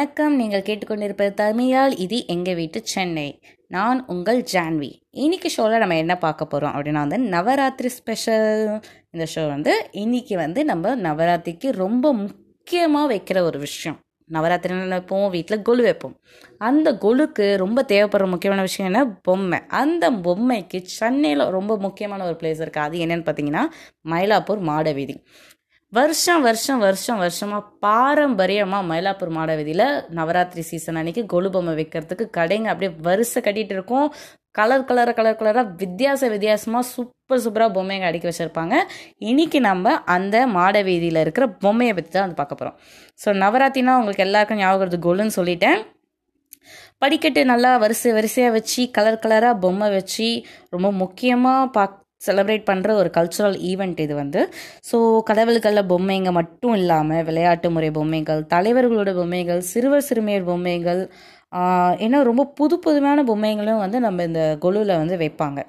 வணக்கம். 0.00 0.34
நீங்கள் 0.36 0.62
கேட்டுக்கொண்டிருப்பது 0.66 1.32
தமிழால் 1.40 1.94
இது 2.04 2.26
எங்கள் 2.26 2.54
வீட்டு 2.54 2.78
சென்னை. 2.82 3.24
நான் 3.74 3.98
உங்கள் 4.06 4.44
ஜான்வி. 4.52 4.88
இன்னைக்கு 5.10 5.48
ஷோவில் 5.48 5.82
நம்ம 5.82 5.96
என்ன 5.96 6.14
பார்க்க 6.18 6.44
போகிறோம் 6.44 6.74
அப்படின்னா 6.76 7.00
வந்து 7.04 7.18
நவராத்திரி 7.34 7.88
ஸ்பெஷல் 7.96 8.54
இந்த 9.10 9.26
ஷோ 9.34 9.42
வந்து 9.48 9.72
இன்னைக்கு 10.02 10.36
வந்து 10.36 10.64
நம்ம 10.64 10.94
நவராத்திரிக்கு 10.96 11.70
ரொம்ப 11.82 12.12
முக்கியமாக 12.12 13.10
வைக்கிற 13.14 13.40
ஒரு 13.40 13.58
விஷயம். 13.58 13.98
நவராத்திரி 14.30 14.88
வைப்போம் 14.94 15.28
வீட்டில் 15.30 15.62
கொலு 15.62 15.82
வைப்போம். 15.82 16.16
அந்த 16.70 16.92
கொலுக்கு 17.04 17.56
ரொம்ப 17.64 17.84
தேவைப்படுற 17.92 18.28
முக்கியமான 18.34 18.64
விஷயம் 18.68 18.90
என்ன? 18.92 19.04
பொம்மை. 19.28 19.60
அந்த 19.82 20.10
பொம்மைக்கு 20.10 20.80
சென்னையில் 20.98 21.50
ரொம்ப 21.58 21.76
முக்கியமான 21.76 22.24
ஒரு 22.24 22.38
பிளேஸ் 22.42 22.62
இருக்குது 22.64 22.86
அது 22.88 23.04
என்னென்னு 23.06 23.28
பார்த்தீங்கன்னா 23.28 23.66
மயிலாப்பூர் 24.14 24.68
மாட 24.70 24.92
வீதி. 24.92 25.16
வருஷம் 25.92 26.42
வருஷம் 26.46 26.82
வருஷம் 26.86 27.20
வருஷமாக 27.22 27.62
பாரம்பரியமாக 27.84 28.86
மயிலாப்பூர் 28.90 29.32
மாட 29.36 29.54
வீதியில் 29.60 29.86
நவராத்திரி 30.18 30.62
சீசன் 30.68 30.98
அன்னைக்கு 31.00 31.22
கொலு 31.32 31.48
பொம்மை 31.54 31.72
வைக்கிறதுக்கு 31.78 32.26
கடைங்க 32.36 32.68
அப்படியே 32.72 32.90
வரிசை 33.06 33.40
கட்டிகிட்டு 33.46 33.74
இருக்கும். 33.76 34.06
கலர் 34.58 34.84
கலர் 34.90 35.12
கலர் 35.18 35.38
கலராக 35.40 35.64
வித்தியாச 35.82 36.28
வித்தியாசமாக 36.34 36.84
சூப்பர் 36.92 37.42
சூப்பராக 37.44 37.74
பொம்மைங்க 37.76 38.06
அடிக்க 38.10 38.26
வச்சுருப்பாங்க. 38.30 38.74
இன்னைக்கு 39.30 39.60
நம்ம 39.68 39.94
அந்த 40.16 40.36
மாட 40.56 40.82
வீதியில் 40.90 41.22
இருக்கிற 41.24 41.46
பொம்மையை 41.64 41.94
பற்றி 41.98 42.12
தான் 42.12 42.26
வந்து 42.26 42.40
பார்க்க 42.40 42.60
போகிறோம் 42.60 42.76
ஸோ 43.22 43.34
நவராத்திரினா 43.44 43.96
உங்களுக்கு 44.00 44.26
எல்லாருக்கும் 44.28 44.62
ஞாபகம் 44.62 44.82
வருது 44.84 45.00
கொலுன்னு 45.08 45.38
சொல்லிட்டேன். 45.40 45.80
படிக்கட்டு 47.02 47.42
நல்லா 47.52 47.72
வரிசை 47.84 48.12
வரிசையாக 48.18 48.54
வச்சு 48.58 48.82
கலர் 48.98 49.22
கலராக 49.24 49.60
பொம்மை 49.64 49.90
வச்சு 49.98 50.28
ரொம்ப 50.76 50.88
முக்கியமாக 51.02 51.70
பாக் 51.76 51.99
செலிப்ரேட் 52.26 52.68
பண்ணுற 52.70 52.90
ஒரு 53.00 53.10
கல்ச்சுரல் 53.16 53.56
ஈவெண்ட் 53.70 54.00
இது 54.06 54.14
வந்து. 54.22 54.40
ஸோ 54.90 54.96
கடவுள்களில் 55.30 55.88
பொம்மைங்க 55.92 56.32
மட்டும் 56.40 56.76
இல்லாமல் 56.80 57.24
விளையாட்டு 57.28 57.70
முறை 57.76 57.90
பொம்மைகள் 57.98 58.42
தலைவர்களோட 58.54 59.12
பொம்மைகள் 59.20 59.62
சிறுவர் 59.72 60.08
சிறுமியர் 60.08 60.48
பொம்மைகள் 60.50 61.02
ஏன்னா 62.04 62.18
ரொம்ப 62.28 62.42
புது 62.58 62.74
புதுமையான 62.84 63.20
பொம்மைகளும் 63.28 63.80
வந்து 63.84 63.98
நம்ம 64.04 64.24
இந்த 64.28 64.42
கொலுவில் 64.64 64.92
வந்து 65.00 65.16
வைப்பாங்க. 65.22 65.60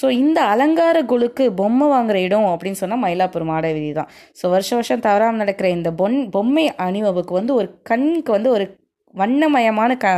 ஸோ 0.00 0.06
இந்த 0.20 0.38
அலங்கார 0.52 0.96
கொலுக்கு 1.10 1.44
பொம்மை 1.60 1.86
வாங்குற 1.94 2.16
இடம் 2.26 2.46
அப்படின்னு 2.52 2.80
சொன்னால் 2.82 3.02
மயிலாப்பூர் 3.04 3.44
மாட 3.50 3.66
வீதி 3.76 3.92
தான். 3.98 4.10
ஸோ 4.38 4.44
வருஷ 4.54 4.70
வருஷம் 4.78 5.04
தவறாமல் 5.08 5.42
நடக்கிற 5.42 5.68
இந்த 5.76 5.90
பொன் 6.00 6.16
பொம்மை 6.36 6.64
அணிவகுக்கு 6.86 7.34
வந்து 7.40 7.54
ஒரு 7.60 7.68
கண்ணுக்கு 7.90 8.32
வந்து 8.36 8.50
ஒரு 8.56 8.66
வண்ணமயமான 9.14 9.92
க 10.04 10.08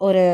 ஒரு 0.00 0.24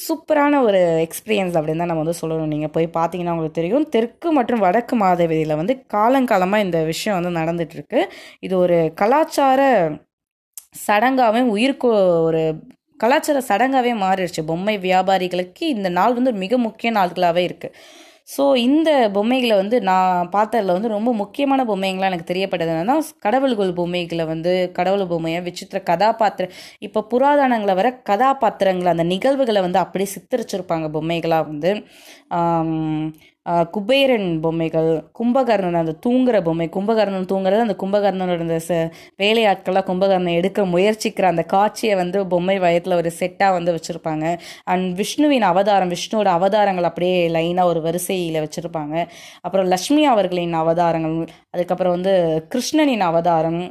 சூப்பரான 0.00 0.60
ஒரு 0.66 0.80
எக்ஸ்பீரியன்ஸ் 1.06 1.56
அப்படின்னு 1.58 1.82
தான் 1.82 1.90
நம்ம 1.92 2.04
வந்து 2.04 2.20
சொல்லணும். 2.20 2.52
நீங்கள் 2.54 2.72
போய் 2.76 2.86
பார்த்தீங்கன்னா 2.98 3.34
உங்களுக்கு 3.34 3.58
தெரியும். 3.60 3.86
தெற்கு 3.94 4.28
மற்றும் 4.38 4.62
வடக்கு 4.66 4.96
மாதவெளியில் 5.04 5.58
வந்து 5.60 5.74
காலங்காலமாக 5.94 6.64
இந்த 6.66 6.78
விஷயம் 6.92 7.18
வந்து 7.18 7.32
நடந்துகிட்ருக்கு 7.40 8.02
இது 8.46 8.54
ஒரு 8.64 8.78
கலாச்சார 9.00 9.60
சடங்காகவே 10.86 11.42
உயிர்க்கு 11.54 11.88
ஒரு 12.28 12.42
கலாச்சார 13.04 13.38
சடங்காகவே 13.50 13.92
மாறிடுச்சு. 14.04 14.42
பொம்மை 14.50 14.76
வியாபாரிகளுக்கு 14.88 15.64
இந்த 15.76 15.88
நாள் 15.98 16.16
வந்து 16.18 16.32
மிக 16.42 16.58
முக்கிய 16.66 16.90
நாள்களாகவே 16.98 17.42
இருக்குது 17.48 17.74
ஸோ 18.28 18.42
இந்த 18.56 18.90
பொம்மைகளை 19.12 19.54
வந்து 19.56 19.76
நான் 19.82 20.28
பார்த்ததில் 20.28 20.72
வந்து 20.72 20.88
ரொம்ப 20.88 21.10
முக்கியமான 21.12 21.60
பொம்மைங்களாம் 21.64 22.10
எனக்கு 22.10 22.28
தெரியப்பட்டது 22.30 22.72
என்னன்னா 22.74 22.96
கடவுள்கள் 23.18 23.72
பொம்மைகளை 23.72 24.24
வந்து 24.24 24.52
கடவுள் 24.72 25.04
பொம்மையை 25.06 25.40
விசித்திர 25.42 25.80
கதாபாத்திர 25.82 26.46
இப்போ 26.80 27.02
புராதனங்களை 27.10 27.74
வர 27.74 27.90
கதாபாத்திரங்களை 28.02 28.90
அந்த 28.92 29.06
நிகழ்வுகளை 29.14 29.62
வந்து 29.62 29.78
அப்படியே 29.78 30.10
சித்தரிச்சிருப்பாங்க 30.14 30.88
பொம்மைகளாக 30.90 31.48
வந்து. 31.48 31.72
குபேரன் 33.46 34.40
பொம்மைகள் 34.40 34.88
கும்பகர்ணன் 35.12 35.78
அந்த 35.80 35.94
தூங்குற 36.06 36.36
பொம்மை 36.42 36.66
கும்பகர்ணன் 36.68 37.26
தூங்குறது 37.32 37.64
அந்த 37.66 37.76
கும்பகர்ணனோட 37.82 38.38
அந்த 38.38 38.58
ச 38.68 38.72
வேலையாட்கள்லாம் 39.18 39.88
கும்பகர்ணன் 39.88 40.38
எடுக்க 40.40 40.64
முயற்சிக்கிற 40.66 41.26
அந்த 41.32 41.44
காட்சியை 41.44 41.94
வந்து 41.94 42.20
பொம்மை 42.26 42.56
வயத்தில் 42.58 42.98
ஒரு 43.00 43.12
செட்டாக 43.20 43.52
வந்து 43.52 43.74
வச்சுருப்பாங்க. 43.76 44.24
அண்ட் 44.64 44.88
விஷ்ணுவின் 44.94 45.42
அவதாரம் 45.42 45.92
விஷ்ணுவோட 45.94 46.30
அவதாரங்கள் 46.38 46.88
அப்படியே 46.90 47.18
லைனாக 47.28 47.64
ஒரு 47.64 47.82
வரிசையில் 47.82 48.42
வச்சுருப்பாங்க. 48.46 48.94
அப்புறம் 49.40 49.66
லக்ஷ்மி 49.66 50.04
அவர்களின் 50.04 50.56
அவதாரங்கள் 50.62 51.18
அதுக்கப்புறம் 51.50 51.92
வந்து 51.92 52.14
கிருஷ்ணனின் 52.54 53.06
அவதாரம் 53.10 53.62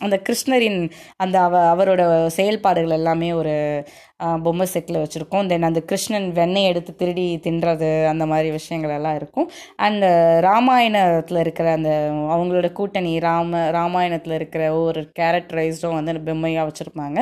அந்த 0.00 0.16
கிருஷ்ணரின் 0.26 0.78
அந்த 1.16 1.36
அவ 1.40 1.54
அவரோட 1.72 2.02
செயல்பாடுகள் 2.28 2.90
எல்லாமே 2.90 3.28
ஒரு 3.32 3.54
பொம்மை 4.44 4.66
செட்டில் 4.72 5.00
வச்சுருக்கோம். 5.02 5.46
தென் 5.46 5.66
அந்த 5.68 5.80
கிருஷ்ணன் 5.80 6.28
வெண்ணெய் 6.32 6.68
எடுத்து 6.70 6.92
திருடி 6.94 7.26
தின்றது 7.46 7.88
அந்த 8.06 8.26
மாதிரி 8.26 8.50
விஷயங்கள் 8.50 8.94
எல்லாம் 8.96 9.16
இருக்கும். 9.16 9.48
அண்ட் 9.86 10.04
ராமாயணத்தில் 10.48 11.40
இருக்கிற 11.44 11.68
அந்த 11.72 11.90
அவங்களோட 12.34 12.68
கூட்டணி 12.72 13.12
ராம 13.18 13.60
ராமாயணத்தில் 13.70 14.36
இருக்கிற 14.38 14.62
ஒவ்வொரு 14.78 15.02
கேரக்டரைஸ்டும் 15.20 15.96
வந்து 15.98 16.16
பொம்மையாக 16.28 16.66
வச்சுருப்பாங்க. 16.68 17.18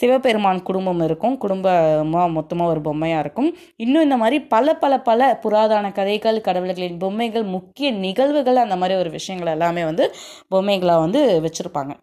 சிவபெருமான் 0.00 0.62
குடும்பம் 0.62 1.02
இருக்கும். 1.08 1.36
குடும்பமாக 1.38 2.28
மொத்தமாக 2.28 2.70
ஒரு 2.70 2.80
பொம்மையாக 2.80 3.24
இருக்கும். 3.26 3.50
இன்னும் 3.76 4.02
இந்த 4.02 4.16
மாதிரி 4.16 4.38
பல 4.54 4.76
பல 4.76 4.92
பல 5.10 5.20
புராதன 5.44 5.92
கதைகள் 5.92 6.44
கடவுள்களின் 6.48 6.98
பொம்மைகள் 6.98 7.46
முக்கிய 7.56 7.90
நிகழ்வுகள் 8.06 8.64
அந்த 8.66 8.76
மாதிரி 8.76 8.98
ஒரு 8.98 9.10
விஷயங்கள் 9.10 9.54
எல்லாமே 9.56 9.84
வந்து 9.84 10.06
பொம்மைகளாக 10.48 11.04
வந்து 11.06 11.22
வச்சுருப்பாங்க. 11.46 11.94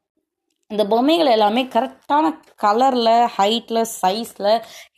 இந்த 0.74 0.84
பொம்மைகள் 0.92 1.32
எல்லாமே 1.36 1.62
கரெக்டான 1.76 2.26
கலரில் 2.64 3.14
ஹைட்டில் 3.36 3.82
சைஸில் 4.02 4.50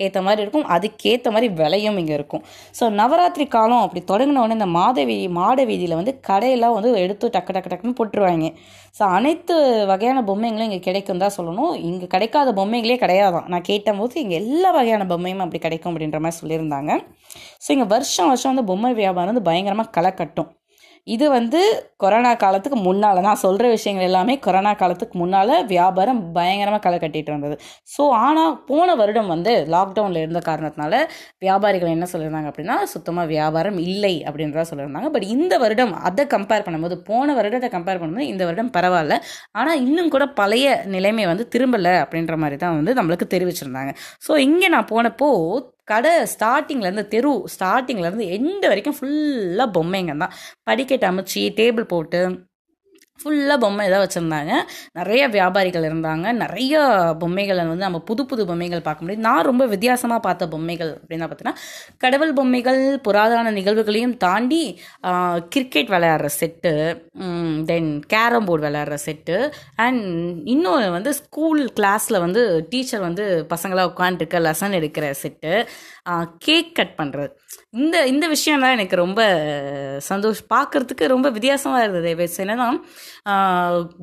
ஏற்ற 0.03 0.19
மாதிரி 0.25 0.41
இருக்கும். 0.43 0.65
அதுக்கேற்ற 0.75 1.31
மாதிரி 1.35 1.47
விலையும் 1.59 1.97
இங்கே 2.01 2.15
இருக்கும். 2.19 2.43
ஸோ 2.77 2.83
நவராத்திரி 2.99 3.45
காலம் 3.55 3.83
அப்படி 3.85 4.01
தொடங்கினோடனே 4.11 4.57
இந்த 4.59 4.69
மாதவீதி 4.79 5.27
மாட 5.39 5.65
வீதியில் 5.71 5.99
வந்து 5.99 6.13
கடையெல்லாம் 6.29 6.75
வந்து 6.77 6.91
எடுத்து 7.03 7.31
டக்கு 7.35 7.55
டக்கு 7.57 7.71
டக்குன்னு 7.73 7.97
போட்டுருவாங்க. 7.99 8.49
ஸோ 8.97 9.03
அனைத்து 9.17 9.55
வகையான 9.91 10.23
பொம்மைங்களும் 10.29 10.69
இங்கே 10.69 10.81
கிடைக்கும் 10.89 11.23
தான் 11.25 11.35
சொல்லணும். 11.37 11.73
இங்கே 11.89 12.09
கிடைக்காத 12.15 12.49
பொம்மைகளே 12.59 12.97
கிடையாதான். 13.05 13.47
நான் 13.53 13.67
கேட்டபோது 13.71 14.21
இங்கே 14.23 14.37
எல்லா 14.43 14.71
வகையான 14.79 15.07
பொம்மையும் 15.13 15.45
அப்படி 15.45 15.61
கிடைக்கும் 15.67 15.91
அப்படின்ற 15.93 16.19
மாதிரி 16.25 16.39
சொல்லியிருந்தாங்க. 16.41 16.91
ஸோ 17.65 17.69
இங்கே 17.77 17.87
வருஷம் 17.95 18.29
வருஷம் 18.33 18.53
வந்து 18.53 18.69
பொம்மை 18.71 18.91
வியாபாரம் 19.01 19.31
வந்து 19.33 19.47
பயங்கரமாக 19.49 19.93
களை 19.97 20.11
கட்டும். 20.21 20.51
இது 21.07 21.25
வந்து 21.35 21.59
கொரோனா 22.03 22.29
காலத்துக்கு 22.41 22.77
முன்னால் 22.85 23.17
நான் 23.25 23.39
சொல்கிற 23.43 23.65
விஷயங்கள் 23.73 24.07
எல்லாமே 24.09 24.33
கொரோனா 24.45 24.71
காலத்துக்கு 24.81 25.15
முன்னால் 25.21 25.51
வியாபாரம் 25.71 26.21
பயங்கரமாக 26.37 26.81
களை 26.85 26.97
கட்டிகிட்டு 26.99 27.31
இருந்தது. 27.31 27.55
ஸோ 27.93 28.03
ஆனால் 28.25 28.53
போன 28.69 28.95
வருடம் 29.01 29.29
வந்து 29.33 29.53
லாக்டவுனில் 29.75 30.21
இருந்த 30.23 30.41
காரணத்தினால 30.49 30.93
வியாபாரிகள் 31.45 31.93
என்ன 31.95 32.07
சொல்லியிருந்தாங்க 32.13 32.51
அப்படின்னா 32.51 32.77
சுத்தமாக 32.93 33.27
வியாபாரம் 33.33 33.79
இல்லை 33.87 34.13
அப்படின்றத 34.29 34.65
சொல்லியிருந்தாங்க. 34.71 35.09
பட் 35.15 35.27
இந்த 35.35 35.53
வருடம் 35.65 35.93
அதை 36.09 36.25
கம்பேர் 36.35 36.65
பண்ணும்போது 36.67 36.97
போன 37.09 37.35
வருடத்தை 37.39 37.71
கம்பேர் 37.75 38.01
பண்ணும்போது 38.03 38.31
இந்த 38.33 38.45
வருடம் 38.49 38.73
பரவாயில்ல. 38.77 39.17
ஆனால் 39.59 39.81
இன்னும் 39.87 40.13
கூட 40.15 40.27
பழைய 40.41 40.67
நிலைமை 40.95 41.27
வந்து 41.33 41.47
திரும்பலை 41.55 41.95
அப்படின்ற 42.05 42.35
மாதிரி 42.45 42.59
தான் 42.65 42.77
வந்து 42.79 42.97
நம்மளுக்கு 43.01 43.27
தெரிவிச்சிருந்தாங்க. 43.35 43.93
ஸோ 44.27 44.33
இங்கே 44.47 44.69
நான் 44.77 44.91
போனப்போ 44.93 45.29
கடை 45.83 46.11
ஸ்டார்டிங்லேருந்து 46.33 47.05
தெரு 47.07 47.31
ஸ்டார்டிங்லேருந்து 47.53 48.25
எண்டு 48.37 48.67
வரைக்கும் 48.67 48.97
ஃபுல்லாக 48.99 49.73
பொம்மைங்க 49.77 50.17
தான். 50.17 50.33
படிக்கட்டு 50.63 51.07
அமைச்சு 51.11 51.41
டேபிள் 51.59 51.83
போட்டு 51.83 52.21
ஃபுல்லாக 53.19 53.57
பொம்மை 53.63 53.85
தான் 53.93 54.03
வச்சுருந்தாங்க. 54.03 54.53
நிறைய 54.99 55.23
வியாபாரிகள் 55.35 55.85
இருந்தாங்க. 55.89 56.25
நிறைய 56.43 56.75
பொம்மைகளை 57.21 57.63
வந்து 57.71 57.85
நம்ம 57.87 57.99
புது 58.09 58.23
புது 58.31 58.43
பொம்மைகள் 58.49 58.83
பார்க்க 58.87 59.05
முடியும். 59.05 59.25
நான் 59.27 59.47
ரொம்ப 59.49 59.63
வித்தியாசமாக 59.73 60.21
பார்த்த 60.27 60.47
பொம்மைகள் 60.53 60.91
அப்படின்னா 60.97 61.27
பார்த்தீங்கன்னா 61.27 61.61
கடவுள் 62.03 62.33
பொம்மைகள் 62.39 62.81
புராதன 63.07 63.53
நிகழ்வுகளையும் 63.59 64.15
தாண்டி 64.25 64.63
கிரிக்கெட் 65.55 65.93
விளையாடுற 65.95 66.29
செட்டு 66.39 66.73
தென் 67.69 67.91
கேரம் 68.13 68.47
போர்டு 68.49 68.65
விளையாடுற 68.67 68.97
செட்டு 69.07 69.37
அண்ட் 69.85 70.03
இன்னொன்று 70.53 70.89
வந்து 70.97 71.13
ஸ்கூல் 71.21 71.63
கிளாஸில் 71.79 72.23
வந்து 72.25 72.43
டீச்சர் 72.71 73.07
வந்து 73.09 73.25
பசங்களாக 73.53 73.91
உட்காந்துருக்க 73.93 74.39
லெசன் 74.47 74.77
எடுக்கிற 74.79 75.05
செட்டு 75.23 75.53
கேக் 76.45 76.71
கட் 76.75 76.95
பண்ணுறது 76.99 77.31
இந்த 77.71 77.95
இந்த 78.07 78.25
விஷயம் 78.27 78.63
தான் 78.63 78.75
எனக்கு 78.77 78.95
ரொம்ப 78.95 79.21
சந்தோஷம் 80.09 80.49
பார்க்குறதுக்கு 80.53 81.05
ரொம்ப 81.07 81.27
வித்தியாசமாக 81.29 81.83
இருந்தது. 81.83 82.09
என்னன்னா 82.43 82.67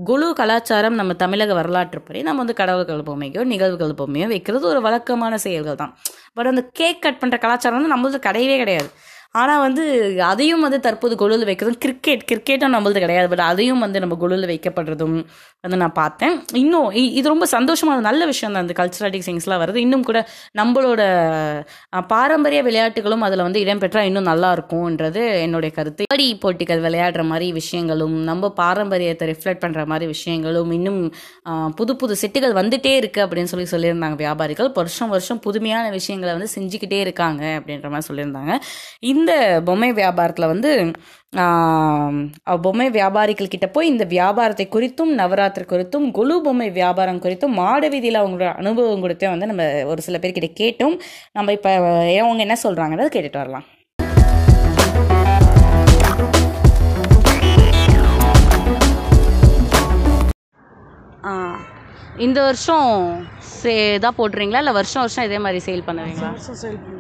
குழு 0.09 0.29
கலாச்சாரம் 0.41 0.99
நம்ம 1.01 1.13
தமிழக 1.25 1.55
வரலாற்றுப்படி 1.61 2.23
நம்ம 2.23 2.43
வந்து 2.43 2.57
கடவுள்கள் 2.63 3.07
பொம்மையோ 3.11 3.45
நிகழ்வுகள் 3.53 3.95
பொம்மையோ 4.01 4.29
வைக்கிறது 4.35 4.67
ஒரு 4.67 4.81
வழக்கமான 4.89 5.39
செயல்கள் 5.47 5.81
தான் 5.83 5.95
பட் 6.35 6.47
அந்த 6.47 6.63
கேக் 6.81 7.05
கட் 7.07 7.21
பண்ணுற 7.23 7.39
கலாச்சாரம் 7.45 7.79
வந்து 7.79 7.95
நம்மளது 7.95 8.21
கிடையவே 8.29 8.59
கிடையாது. 8.59 8.91
ஆனால் 9.35 9.61
வந்து 9.65 9.83
அதையும் 10.31 10.65
வந்து 10.67 10.79
தற்போது 10.87 11.15
கொழுவில் 11.21 11.49
வைக்கிறதும் 11.49 11.81
கிரிக்கெட் 11.85 12.25
கிரிக்கெட்டும் 12.31 12.75
நம்மளது 12.77 13.03
கிடையாது. 13.05 13.29
பட் 13.33 13.45
அதையும் 13.51 13.83
வந்து 13.85 13.99
நம்ம 14.05 14.17
கொழுவில் 14.23 14.51
வைக்கப்படுறதும் 14.53 15.19
வந்து 15.65 15.79
நான் 15.83 15.95
பார்த்தேன். 16.01 16.35
இன்னும் 16.63 16.89
இது 17.19 17.27
ரொம்ப 17.33 17.47
சந்தோஷமான 17.55 18.03
நல்ல 18.09 18.23
விஷயம் 18.31 18.55
தான். 18.55 18.65
அந்த 18.67 18.75
கல்ச்சரல் 18.81 19.15
திங்ஸ்லாம் 19.15 19.63
வருது. 19.63 19.79
இன்னும் 19.87 20.05
கூட 20.09 20.19
நம்மளோட 20.61 21.03
பாரம்பரிய 22.13 22.61
விளையாட்டுகளும் 22.69 23.25
அதில் 23.27 23.45
வந்து 23.47 23.63
இடம்பெற்றால் 23.65 24.09
இன்னும் 24.11 24.29
நல்லா 24.31 24.51
இருக்கும்ன்றது 24.57 25.23
என்னுடைய 25.45 25.71
கருத்து. 25.79 26.09
கபடி 26.11 26.27
போட்டிகள் 26.45 26.85
விளையாடுற 26.87 27.25
மாதிரி 27.33 27.49
விஷயங்களும் 27.61 28.17
நம்ம 28.31 28.53
பாரம்பரியத்தை 28.63 29.29
ரிஃப்ளெக்ட் 29.33 29.63
பண்ணுற 29.67 29.85
மாதிரி 29.93 30.09
விஷயங்களும் 30.15 30.73
இன்னும் 30.79 31.01
புது 31.81 31.93
புது 32.03 32.17
செட்டுகள் 32.23 32.59
வந்துட்டே 32.61 32.95
இருக்குது 33.03 33.25
அப்படின்னு 33.27 33.53
சொல்லி 33.55 33.69
சொல்லியிருந்தாங்க 33.75 34.19
வியாபாரிகள். 34.25 34.71
வருஷம் 34.81 35.13
வருஷம் 35.15 35.43
புதுமையான 35.47 35.87
விஷயங்களை 35.99 36.33
வந்து 36.39 36.51
செஞ்சுக்கிட்டே 36.57 37.01
இருக்காங்க 37.07 37.45
அப்படின்ற 37.61 37.89
மாதிரி 37.95 38.09
சொல்லியிருந்தாங்க. 38.11 38.53
இந்த 39.13 39.20
இந்த 39.21 39.33
பொம்மை 39.65 39.91
வியாபாரத்தில் 39.93 40.51
வந்து 40.53 40.71
பொம்மை 42.65 42.87
வியாபாரிகள் 42.91 43.53
கிட்ட 43.53 43.67
போய் 43.69 43.87
இந்த 43.87 44.05
வியாபாரத்தை 44.13 44.67
குறித்தும் 44.73 45.13
நவராத்திரி 45.21 45.67
குறித்தும் 45.67 46.07
கொலு 46.11 46.37
பொம்மை 46.43 46.69
வியாபாரம் 46.79 47.23
குறித்தும் 47.25 47.59
மாட 47.61 47.89
வீதியில் 47.89 48.23
அவங்களோட 48.23 48.53
அனுபவம் 48.63 49.05
குறித்தும் 49.05 49.35
வந்து 49.35 49.51
நம்ம 49.53 49.65
ஒரு 49.93 50.03
சில 50.03 50.19
பேர்கிட்ட 50.23 50.51
கேட்டோம். 50.63 50.97
நம்ம 51.33 51.53
இப்போ 51.59 51.73
அவங்க 52.23 52.43
என்ன 52.47 52.59
சொல்கிறாங்கன்றதை 52.65 53.13
கேட்டுட்டு 53.17 53.43
வரலாம். 53.43 53.67
ஆ, 61.25 61.33
இந்த 62.19 62.39
வருஷம் 62.43 62.89
சே 63.55 63.73
இதாக 63.97 64.13
போடுறீங்களா? 64.19 64.63
இல்லை 64.63 64.73
வருஷம் 64.73 65.03
வருஷம் 65.03 65.27
இதே 65.29 65.39
மாதிரி 65.39 65.61
சேல் 65.67 65.87
பண்ணுவீங்களா? 65.89 66.31
வருஷம் 66.33 66.61
சேல் 66.63 66.79
பண்ணுறோம் 66.79 67.00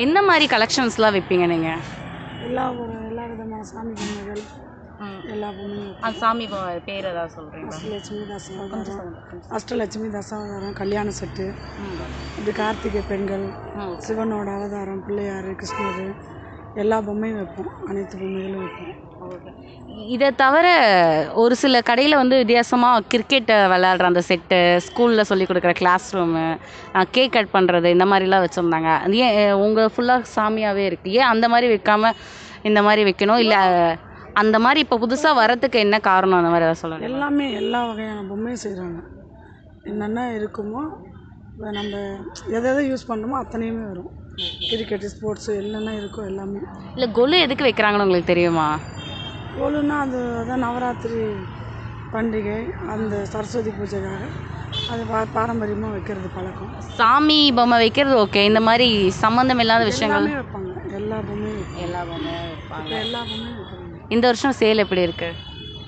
என்ன 0.00 0.22
மாதிரி 0.22 0.46
கலெக்ஷன்ஸ்லாம் 0.56 1.14
விற்பீங்க 1.16 1.46
நீங்கள் 1.46 1.80
எல்லா 2.42 2.64
எல்லா 3.08 3.24
விதமான 3.24 3.62
சாமி 3.62 3.92
பொம்மைகள் 3.92 4.42
எல்லா 5.26 5.48
பொம்மையும் 5.48 5.96
அந்த 6.00 6.18
சாமி 6.18 6.46
பொ- 6.46 6.80
பேர் 6.84 7.04
ஏதாவது 7.04 7.32
சொல்கிறீங்களா 7.36 7.76
அஷ்டலட்சுமி 7.76 8.22
தசாவதாரம். 8.32 9.40
அஷ்டலட்சுமி 9.50 10.08
தசாவதாரம் 10.16 10.72
கல்யாண 10.72 11.10
செட்டு. 11.20 11.46
இப்படி 12.36 12.52
கார்த்திகை 12.52 13.02
பெண்கள் 13.02 13.46
சிவனோட 14.08 14.56
அவதாரம் 14.56 15.04
பிள்ளையார் 15.04 15.50
கிருஷ்ணர் 15.52 16.02
எல்லா 16.74 17.00
பொம்மையும் 17.00 17.40
வைப்போம். 17.40 17.70
அனைத்து 17.86 18.18
பொம்மைகளும் 18.18 18.64
வைப்போம். 18.64 18.94
இதை 20.14 20.28
தவிர 20.40 20.66
ஒரு 21.42 21.54
சில 21.62 21.80
கடையில் 21.88 22.18
வந்து 22.20 22.36
வித்தியாசமாக 22.40 23.04
கிரிக்கெட் 23.12 23.50
விளையாடுற 23.72 24.04
அந்த 24.10 24.22
செட்டு 24.28 24.58
ஸ்கூலில் 24.86 25.28
சொல்லி 25.30 25.44
கொடுக்குற 25.46 25.72
கிளாஸ் 25.80 26.06
ரூமு 26.16 26.44
கேக் 27.14 27.34
கட் 27.36 27.54
பண்ணுறது 27.56 27.88
இந்த 27.94 28.04
மாதிரிலாம் 28.10 28.44
வச்சுருந்தாங்க. 28.44 28.90
அது 29.04 29.16
ஏன் 29.26 29.38
உங்கள் 29.64 29.90
ஃபுல்லாக 29.94 30.28
சாமியாகவே 30.36 30.84
இருக்குது 30.90 31.16
ஏன் 31.20 31.30
அந்த 31.32 31.48
மாதிரி 31.54 31.68
வைக்காம 31.74 32.12
இந்த 32.70 32.82
மாதிரி 32.86 33.02
வைக்கணும்? 33.08 33.42
இல்லை 33.44 33.60
அந்த 34.42 34.56
மாதிரி 34.64 34.80
இப்போ 34.84 34.98
புதுசாக 35.04 35.40
வரத்துக்கு 35.40 35.78
என்ன 35.86 35.98
காரணம்? 36.10 36.40
அந்த 36.40 36.52
மாதிரி 36.52 36.66
ஏதாவது 36.66 36.82
சொல்லணும்? 36.82 37.08
எல்லாமே 37.10 37.46
எல்லா 37.60 37.80
வகையான 37.90 38.22
பொம்மையும் 38.30 38.62
செய்கிறாங்க 38.66 39.00
என்னென்ன 39.90 40.26
இருக்குமோ 40.38 40.82
இப்ப 41.52 41.72
நம்ம 41.78 41.96
எதை 42.56 42.66
எதை 42.72 42.82
யூஸ் 42.90 43.08
பண்ணுறோமோ 43.10 43.38
அத்தனையுமே 43.42 43.84
வரும். 43.92 44.10
கிரிக்கெட்டு 44.70 45.08
ஸ்போர்ட்ஸு 45.14 45.52
என்னென்ன 45.62 45.94
இருக்கோ 46.00 46.22
எல்லாமே. 46.30 46.60
இல்லை 46.94 47.08
கொலு 47.18 47.38
எதுக்கு 47.46 47.66
வைக்கிறாங்கன்னு 47.68 48.06
உங்களுக்கு 48.06 48.32
தெரியுமா? 48.32 48.68
கோலுன்னா 49.56 49.96
அது 50.04 50.18
அதான் 50.40 50.62
நவராத்திரி 50.66 51.20
பண்டிகை 52.12 52.58
அந்த 52.92 53.14
சரஸ்வதி 53.32 53.70
பூஜைக்காக. 53.78 54.22
அது 54.92 55.02
பா 55.10 55.18
பாரம்பரியமாக 55.36 55.92
வைக்கிறது 55.96 56.28
பழக்கம். 56.36 56.70
சாமி 56.98 57.38
பொம்மை 57.58 57.76
வைக்கிறது 57.82 58.14
ஓகே. 58.24 58.42
இந்த 58.50 58.60
மாதிரி 58.68 58.88
சம்மந்தம் 59.22 59.60
இல்லாத 59.64 59.84
விஷயங்கள். 59.90 60.26
எல்லாமே 60.26 60.40
வைப்பாங்க. 60.40 60.72
எல்லா 60.98 61.18
பொம்மையும். 61.28 61.66
எல்லா 61.86 62.00
பொம்மையும் 62.10 62.46
வைப்பாங்க. 62.50 62.86
இப்ப 62.86 62.98
எல்லா 63.06 63.20
பொம்மையும் 63.30 63.58
வைக்கிறாங்க. 63.60 63.96
இந்த 64.14 64.24
வருஷம் 64.30 64.56
சேல் 64.60 64.84
எப்படி 64.84 65.02
இருக்கு? 65.08 65.30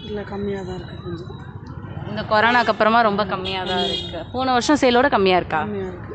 இல்லை 0.09 0.25
கம்மியாக 0.33 0.65
தான் 0.69 0.79
இருக்குது 0.81 1.03
கொஞ்சம். 1.07 1.39
இந்த 2.11 2.23
கொரோனாக்கு 2.33 2.73
அப்புறமா 2.75 3.01
ரொம்ப 3.09 3.23
கம்மியாக 3.33 3.71
தான் 3.73 3.85
இருக்கு. 3.89 4.23
போன 4.35 4.53
வருஷம் 4.57 4.81
சேலோட 4.83 5.09
கம்மியாக 5.17 5.43
இருக்கா? 5.43 5.61
கம்மியாக 5.67 5.91
இருக்குது 5.93 6.11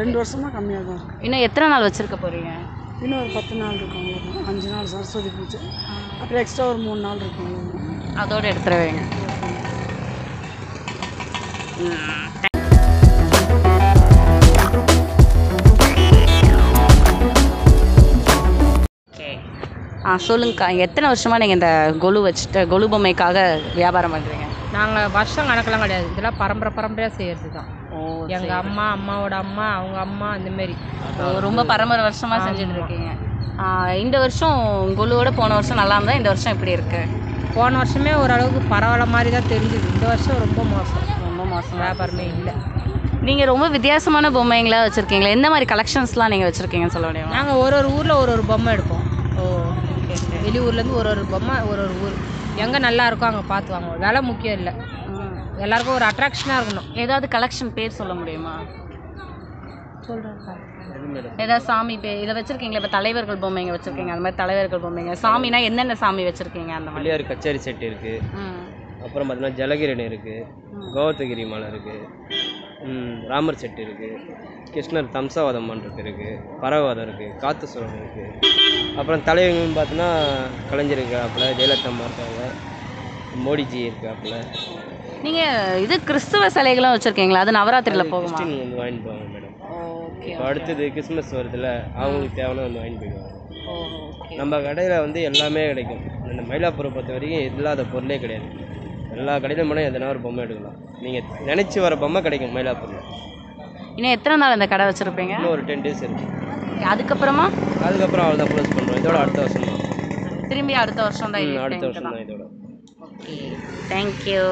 ரெண்டு 0.00 0.16
வருஷமாக 0.20 0.50
கம்மியாக 0.58 0.84
தான் 0.88 0.98
இருக்குது 0.98 1.24
இன்னும் 1.26 1.44
எத்தனை 1.46 1.66
நாள் 1.72 1.86
வச்சிருக்க 1.86 2.16
போறீங்க? 2.24 2.50
இன்னும் 3.02 3.20
ஒரு 3.20 3.30
பத்து 3.36 3.54
நாள் 3.60 3.78
இருக்கும் 3.78 4.02
அவ்வளோதான் 4.02 4.48
அஞ்சு 4.50 4.68
நாள் 4.72 4.90
சரஸ்வதி 4.92 5.30
பூஜை. 5.36 5.60
அப்புறம் 6.20 6.42
எக்ஸ்ட்ரா 6.42 6.66
ஒரு 6.72 6.80
மூணு 6.86 7.00
நாள் 7.06 7.22
இருக்கும் 7.24 7.54
அதோட 8.22 8.44
எடுத்துருவீங்க 8.52 9.02
ஓகே 19.08 19.28
ஆ 20.06 20.16
சொல்லுங்கக்கா 20.28 20.68
எத்தனை 20.86 21.06
வருஷமா 21.10 21.38
நீங்கள் 21.42 21.58
இந்த 21.58 21.70
கொலு 22.04 22.20
வச்சுட்டு 22.26 22.62
கொலு 22.72 22.88
பொம்மைக்காக 22.92 23.38
வியாபாரம் 23.80 24.14
பண்ணுறீங்க 24.16 24.46
நாங்கள் 24.76 25.12
வருஷம் 25.16 25.48
கணக்கெல்லாம் 25.50 25.84
கிடையாது. 25.84 26.08
இதெல்லாம் 26.12 26.40
பரம்பரை 26.42 26.72
பரம்பரையாக 26.76 27.14
செய்கிறது 27.18 27.50
தான் 27.56 27.70
ஓ 27.96 28.00
எங்கள் 28.36 28.58
அம்மா 28.62 28.84
அம்மாவோட 28.96 29.34
அம்மா 29.44 29.66
அவங்க 29.78 29.98
அம்மா 30.06 30.26
அந்த 30.36 30.50
மாதிரி. 30.58 30.74
ரொம்ப 31.46 31.64
பரம்பரை 31.72 32.02
வருஷமா 32.08 32.36
செஞ்சுட்டு 32.46 32.76
இருக்கீங்க 32.78 33.08
இந்த 34.02 34.16
வருஷம் 34.24 34.58
கொலுவோட 34.98 35.30
போன 35.38 35.54
வருஷம் 35.58 35.80
நல்லா 35.80 35.96
இருந்தா 35.96 36.14
இந்த 36.18 36.28
வருஷம் 36.32 36.54
எப்படி 36.54 36.72
இருக்கு? 36.76 37.00
போன 37.56 37.78
வருஷமே 37.80 38.12
ஓரளவுக்கு 38.22 38.60
பரவாயில்ல 38.74 39.06
மாதிரி 39.14 39.30
தான் 39.36 39.48
தெரிஞ்சுது. 39.52 39.86
இந்த 39.94 40.04
வருஷம் 40.12 40.40
ரொம்ப 40.44 40.60
மோசம். 40.74 41.06
ரொம்ப 41.26 41.42
மோசம் 41.52 41.80
வியாபாரமே 41.82 42.26
இல்லை. 42.36 42.54
நீங்க 43.28 43.44
ரொம்ப 43.52 43.66
வித்தியாசமான 43.74 44.30
பொம்மைங்களா 44.36 44.78
வச்சிருக்கீங்களா? 44.84 45.34
எந்த 45.38 45.48
மாதிரி 45.54 45.66
கலெக்ஷன்ஸ்லாம் 45.72 46.32
நீங்க 46.34 46.46
வச்சிருக்கீங்கன்னு 46.48 46.96
சொல்ல 46.96 47.08
முடியுமா? 47.10 47.34
நாங்கள் 47.38 47.60
ஒரு 47.64 47.76
ஒரு 47.80 47.90
ஊரில் 47.96 48.20
ஒரு 48.22 48.32
ஒரு 48.36 48.44
பொம்மை 48.52 48.70
எடுப்போம். 48.76 49.04
ஓ 49.40 49.42
வெளியூர்லேருந்து 50.44 50.96
ஒரு 51.00 51.10
ஒரு 51.14 51.24
பொம்மை 51.32 51.56
ஒரு 51.72 51.82
ஒரு 51.86 51.96
ஊர். 52.04 52.16
எங்கே 52.64 52.78
நல்லா 52.86 53.04
இருக்கோ 53.10 53.26
அங்கே 53.30 53.44
பார்த்து 53.52 53.74
வாங்குவோம் 53.74 54.00
விலை 54.04 54.22
முக்கியம் 54.30 54.58
இல்லை. 54.60 54.72
எல்லாருக்கும் 55.66 55.96
ஒரு 55.98 56.06
அட்ராக்ஷனாக 56.10 56.58
இருக்கணும். 56.60 56.88
ஏதாவது 57.02 57.26
கலெக்ஷன் 57.36 57.72
பேர் 57.78 57.98
சொல்ல 58.00 58.12
முடியுமா? 58.20 58.54
சொல்கிறேன் 60.08 60.38
ஏதாவது 61.44 61.64
சாமி 61.70 61.94
பேர் 62.04 62.20
இதை 62.24 62.32
வச்சிருக்கீங்களா? 62.38 62.80
இப்போ 62.80 62.92
தலைவர்கள் 62.96 63.42
பொம்மைங்க 63.44 63.72
வச்சிருக்கீங்க. 63.76 64.12
அந்த 64.14 64.24
மாதிரி 64.24 64.40
தலைவர்கள் 64.42 64.82
பொம்மைங்க 64.84 65.14
சாமினா 65.24 65.58
என்னென்ன 65.68 65.96
சாமி 66.02 66.22
வச்சிருக்கீங்க 66.28 66.72
அந்த 66.78 66.88
மாதிரி? 66.90 67.00
பிள்ளையார் 67.00 67.30
கச்சேரி 67.30 67.60
செட் 67.66 67.84
இருக்குது. 67.90 68.14
அப்புறம் 69.04 69.26
பார்த்தீங்கன்னா 69.26 69.58
ஜலகிரணி 69.60 70.04
இருக்குது 70.10 70.46
கோவத்தகிரி 70.96 71.44
மலை 71.52 71.68
இருக்குது 71.72 72.08
ராமர் 73.32 73.60
செட்டு 73.62 73.82
இருக்குது 73.86 74.18
கிருஷ்ணர் 74.74 75.12
தம்சவாதம் 75.16 75.68
பண்ணுறது 75.70 76.00
இருக்குது 76.04 76.38
பரவதம் 76.62 77.04
இருக்குது 77.06 77.36
காத்து 77.42 77.70
சுரம் 77.72 77.96
இருக்குது 78.00 78.26
அப்புறம் 79.00 79.24
தலைவங்கன்னு 79.28 79.78
பார்த்தோன்னா 79.78 80.08
கலைஞர் 80.70 81.02
இருக்காப்புல 81.02 81.46
ஜெயலலிதா 81.58 81.90
அம்மா 81.92 82.06
இருக்காங்க. 82.08 82.42
மோடிஜி 83.46 83.80
இருக்காப்புல. 83.88 84.36
நீங்க 85.24 85.40
இது 85.84 85.94
கிறிஸ்துவ 86.08 86.44
சிலைகளும் 86.56 86.92
வச்சிருக்கீங்களா? 86.94 87.42
அது 87.44 87.52
நவராத்திரியில 87.58 88.04
போகுமா? 88.12 88.36
கிறிஸ்டின் 88.38 88.60
வந்து 88.62 88.78
வாங்கிட்டு 88.80 89.04
போவாங்க 89.08 89.26
மேடம். 89.34 89.54
ஓகே 90.06 90.28
இப்போ 90.32 90.44
அடுத்தது 90.50 90.84
கிறிஸ்மஸ் 90.94 91.32
வருதுல்ல 91.38 91.68
அவங்களுக்கு 92.00 92.36
தேவையான 92.38 92.64
வந்து 92.66 92.80
வாங்கிட்டு 92.82 93.02
போயிடுவாங்க. 93.02 93.36
ஓகே. 93.74 94.34
நம்ம 94.40 94.60
கடையில் 94.66 95.02
வந்து 95.04 95.20
எல்லாமே 95.30 95.62
கிடைக்கும். 95.72 96.02
இந்த 96.32 96.42
மயிலாப்பூரை 96.50 96.90
பொறுத்த 96.96 97.12
வரைக்கும் 97.16 97.44
இல்லாத 97.58 97.84
பொருளே 97.94 98.18
கிடையாது. 98.24 98.48
எல்லா 99.16 99.34
கடையிலும் 99.42 99.70
போனால் 99.70 99.88
எதனா 99.90 100.10
ஒரு 100.14 100.20
பொம்மை 100.26 100.42
எடுக்கலாம். 100.46 100.76
நீங்கள் 101.04 101.26
நினச்சி 101.50 101.78
வர 101.86 101.94
பொம்மை 102.04 102.20
கிடைக்கும் 102.26 102.54
மயிலாப்பூரில். 102.56 103.02
இன்னும் 103.96 104.14
எத்தனை 104.16 104.36
நாள் 104.42 104.56
இந்த 104.58 104.68
கடை 104.72 104.84
வச்சிருப்பீங்க? 104.90 105.34
இன்னும் 105.38 105.54
ஒரு 105.56 105.64
டென் 105.70 105.84
டேஸ் 105.86 106.04
இருக்கு. 106.06 106.26
அதுக்கப்புறமா? 106.92 107.46
அதுக்கப்புறம் 107.86 108.24
அவள் 108.26 108.40
தான் 108.42 108.50
க்ளோஸ் 108.52 108.74
பண்ணுறோம் 108.76 109.00
இதோட 109.02 109.16
அடுத்த 109.24 109.40
வருஷம் 109.44 109.66
தான். 109.68 109.80
திரும்பி 110.52 110.74
அடுத்த 110.82 111.00
வருஷம் 111.08 111.34
தான் 111.34 111.62
அடுத்த 111.66 111.86
வருஷம் 111.88 112.08
தான் 112.08 112.22
இதோட. 112.26 112.44
ஓகே. 113.08 113.36
தேங்க்யூ 113.92 114.44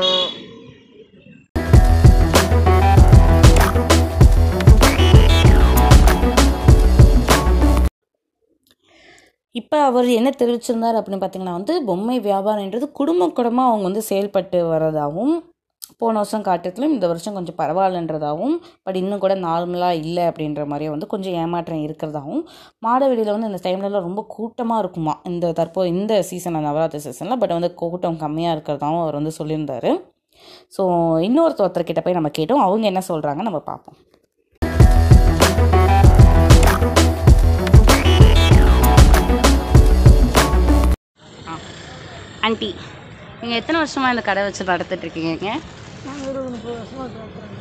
இப்போ 9.55 9.76
அவர் 9.85 10.09
என்ன 10.17 10.31
தெரிவிச்சிருந்தார் 10.38 10.97
அப்படின்னு 10.99 11.21
பார்த்தீங்கன்னா 11.23 11.55
வந்து 11.59 11.75
பொம்மை 11.85 12.17
வியாபாரம்ன்றது 12.26 12.87
குடும்ப 12.93 13.28
குடும்பமாக 13.28 13.71
அவங்க 13.71 13.85
வந்து 13.88 14.02
செயல்பட்டு 14.09 14.59
வர்றதாகவும் 14.64 15.37
போன 15.99 16.19
வருஷம் 16.19 16.45
காட்டத்திலும் 16.49 16.95
இந்த 16.95 17.07
வருஷம் 17.07 17.37
கொஞ்சம் 17.37 17.57
பரவாயில்லன்றதாகவும் 17.61 18.57
பட் 18.85 18.99
இன்னும் 19.00 19.23
கூட 19.25 19.35
நார்மலாக 19.47 20.00
இல்லை 20.02 20.25
அப்படின்ற 20.31 20.64
மாதிரியே 20.67 20.90
வந்து 20.95 21.07
கொஞ்சம் 21.07 21.37
ஏமாற்றம் 21.43 21.85
இருக்கிறதாகவும் 21.87 22.43
மாடவெளியில் 22.81 23.35
வந்து 23.35 23.50
இந்த 23.50 23.61
டைம்லலாம் 23.67 24.07
ரொம்ப 24.09 24.25
கூட்டமாக 24.28 24.83
இருக்குமா? 24.85 25.14
இந்த 25.25 25.52
தற்போது 25.52 25.88
இந்த 25.88 26.23
சீசன் 26.23 26.59
நவராத்திரி 26.61 27.02
சீசனில் 27.07 27.40
பட் 27.43 27.57
வந்து 27.57 27.75
கூட்டம் 27.75 28.21
கம்மியாக 28.25 28.57
இருக்கிறதாகவும் 28.57 29.05
அவர் 29.05 29.19
வந்து 29.21 29.35
சொல்லியிருந்தார். 29.38 29.90
ஸோ 30.76 30.83
இன்னொருத்தொருத்தர்கிட்ட 31.28 32.02
போய் 32.04 32.18
நம்ம 32.18 32.30
கேட்டோம். 32.38 32.64
அவங்க 32.66 32.87
என்ன 32.92 33.02
சொல்கிறாங்க 33.11 33.42
நம்ம 33.49 33.61
பார்ப்போம். 33.71 33.99
ஆண்டி 42.47 42.68
நீங்கள் 43.40 43.59
எத்தனை 43.61 43.78
வருஷமாக 43.80 44.12
இந்த 44.14 44.23
கடை 44.28 44.42
வச்சு 44.45 44.71
நடத்திட்டு 44.73 45.04
இருக்கீங்க? 45.07 45.49
நாங்கள் 46.07 46.28
ஒரு 46.30 46.40
முப்பது 46.52 46.76
வருஷமாக 46.78 47.09
பார்க்குறோங்க 47.16 47.57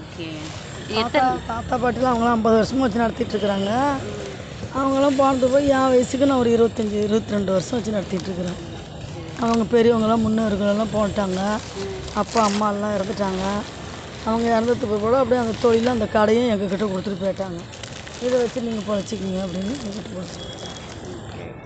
ஓகே. 0.00 0.28
தாத்தா 0.96 1.22
தாத்தா 1.48 1.74
பாட்டிலாம் 1.82 2.12
அவங்களாம் 2.12 2.36
ஐம்பது 2.36 2.58
வருஷமாக 2.60 2.84
வச்சு 2.84 3.02
நடத்திட்டு 3.02 3.34
இருக்கிறாங்க 3.34 3.70
அவங்களாம் 4.80 5.18
போனது 5.20 5.48
போய் 5.54 5.72
என் 5.78 5.90
வயசுக்கு 5.94 6.28
நான் 6.30 6.42
ஒரு 6.44 6.52
இருபத்தஞ்சி 6.56 6.96
இருபத்தி 7.06 7.36
ரெண்டு 7.36 7.52
வருஷம் 7.56 7.76
வச்சு 7.78 7.96
நடத்திட்டு 7.96 8.28
இருக்கிறேன். 8.30 8.60
அவங்க 9.44 9.64
பெரியவங்களாம் 9.74 10.24
முன்னோர்களெல்லாம் 10.26 10.94
போட்டாங்க. 10.96 11.40
அப்பா 12.22 12.40
அம்மாலாம் 12.48 12.94
இறந்துட்டாங்க. 12.96 13.44
அவங்க 14.28 14.46
இறந்ததுக்கு 14.54 14.96
கூட 15.04 15.14
அப்படியே 15.22 15.40
அந்த 15.44 15.54
தொழிலும் 15.64 15.94
அந்த 15.96 16.06
கடையும் 16.16 16.50
எங்கக்கிட்ட 16.52 16.86
கொடுத்துட்டு 16.92 17.22
போயிட்டாங்க. 17.24 17.60
இதை 18.26 18.34
வச்சு 18.42 18.66
நீங்கள் 18.68 18.88
பொழைச்சிக்கிங்க 18.88 19.40
அப்படின்னு 19.46 19.74
எங்ககிட்ட 19.80 20.10
கொடுத்துட்டு 20.16 20.52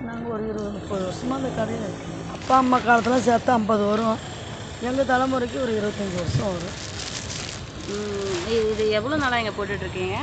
நாங்கள் 0.08 0.32
ஒரு 0.35 0.42
இருபது 0.50 0.70
முப்பது 0.76 1.02
வருஷமாக 1.06 1.38
அந்த 1.40 1.50
கடையில் 1.58 1.87
இருக்கோம். 1.88 2.20
அப்பா 2.35 2.54
அம்மா 2.62 2.78
காலத்தில் 2.87 3.25
சேர்த்து 3.28 3.50
ஐம்பது 3.56 3.85
வரும். 3.92 4.18
எங்கள் 4.88 5.11
தலைமுறைக்கு 5.12 5.58
ஒரு 5.64 5.73
இருபத்தஞ்சி 5.78 6.18
வருஷம் 6.23 6.52
வரும். 6.52 6.76
இது 8.52 8.58
இது 8.73 8.85
எவ்வளோ 8.99 9.16
நாளாக 9.23 9.40
இங்கே 9.42 9.54
போட்டுட்ருக்கீங்க 9.58 10.18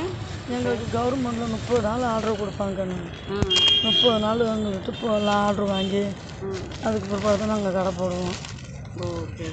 எங்களுக்கு 0.48 0.86
கவர்மெண்ட்டில் 0.92 1.52
முப்பது 1.54 1.80
நாள் 1.86 2.04
ஆர்டர் 2.10 2.40
கொடுப்பாங்க 2.40 2.76
கண்ணு 2.80 2.96
ம். 3.36 3.54
முப்பது 3.86 4.18
நாள் 4.24 4.44
எங்கள்கிட்ட 4.46 4.92
இப்போ 4.94 5.08
எல்லாம் 5.18 5.42
ஆர்டர் 5.46 5.72
வாங்கி 5.72 6.02
அதுக்கு 6.86 7.06
பிற்பாடு 7.10 7.40
தான் 7.40 7.52
நாங்கள் 7.52 7.76
கடை 7.78 7.92
போடுவோம். 7.98 8.36
ஓகே. 9.06 9.46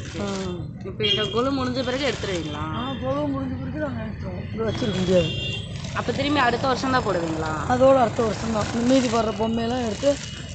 இப்போ 0.87 1.01
இந்த 1.09 1.23
கொலு 1.33 1.49
முடிஞ்ச 1.57 1.79
பிறகு 1.87 2.07
எடுத்துருவீங்களா? 2.09 2.63
ஆ 2.77 2.83
பொழுது 3.01 3.25
முடிஞ்ச 3.33 3.53
பிறகு 3.61 3.85
நாங்கள் 3.85 4.05
எடுத்துருவோம். 4.05 4.45
இது 4.53 4.67
வச்சிருக்க 4.67 4.99
முடியாது. 5.01 5.31
அப்போ 5.95 6.11
திரும்பி 6.19 6.41
அடுத்த 6.43 6.65
வருஷம் 6.67 6.95
தான் 6.95 7.07
போடுவீங்களா? 7.07 7.51
அதோட 7.73 7.97
அடுத்த 8.05 8.21
வருஷம் 8.27 8.55
தான். 8.57 8.69
மீதி 8.89 9.09
வர்ற 9.15 9.33
பொம்மையெல்லாம் 9.41 9.85
எடுத்து 9.87 10.09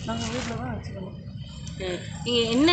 நாங்கள் 0.07 0.30
வீட்டில் 0.35 0.61
தான் 0.62 0.73
வச்சுக்கணும். 0.75 1.16
நீங்கள் 2.25 2.52
என்ன 2.54 2.71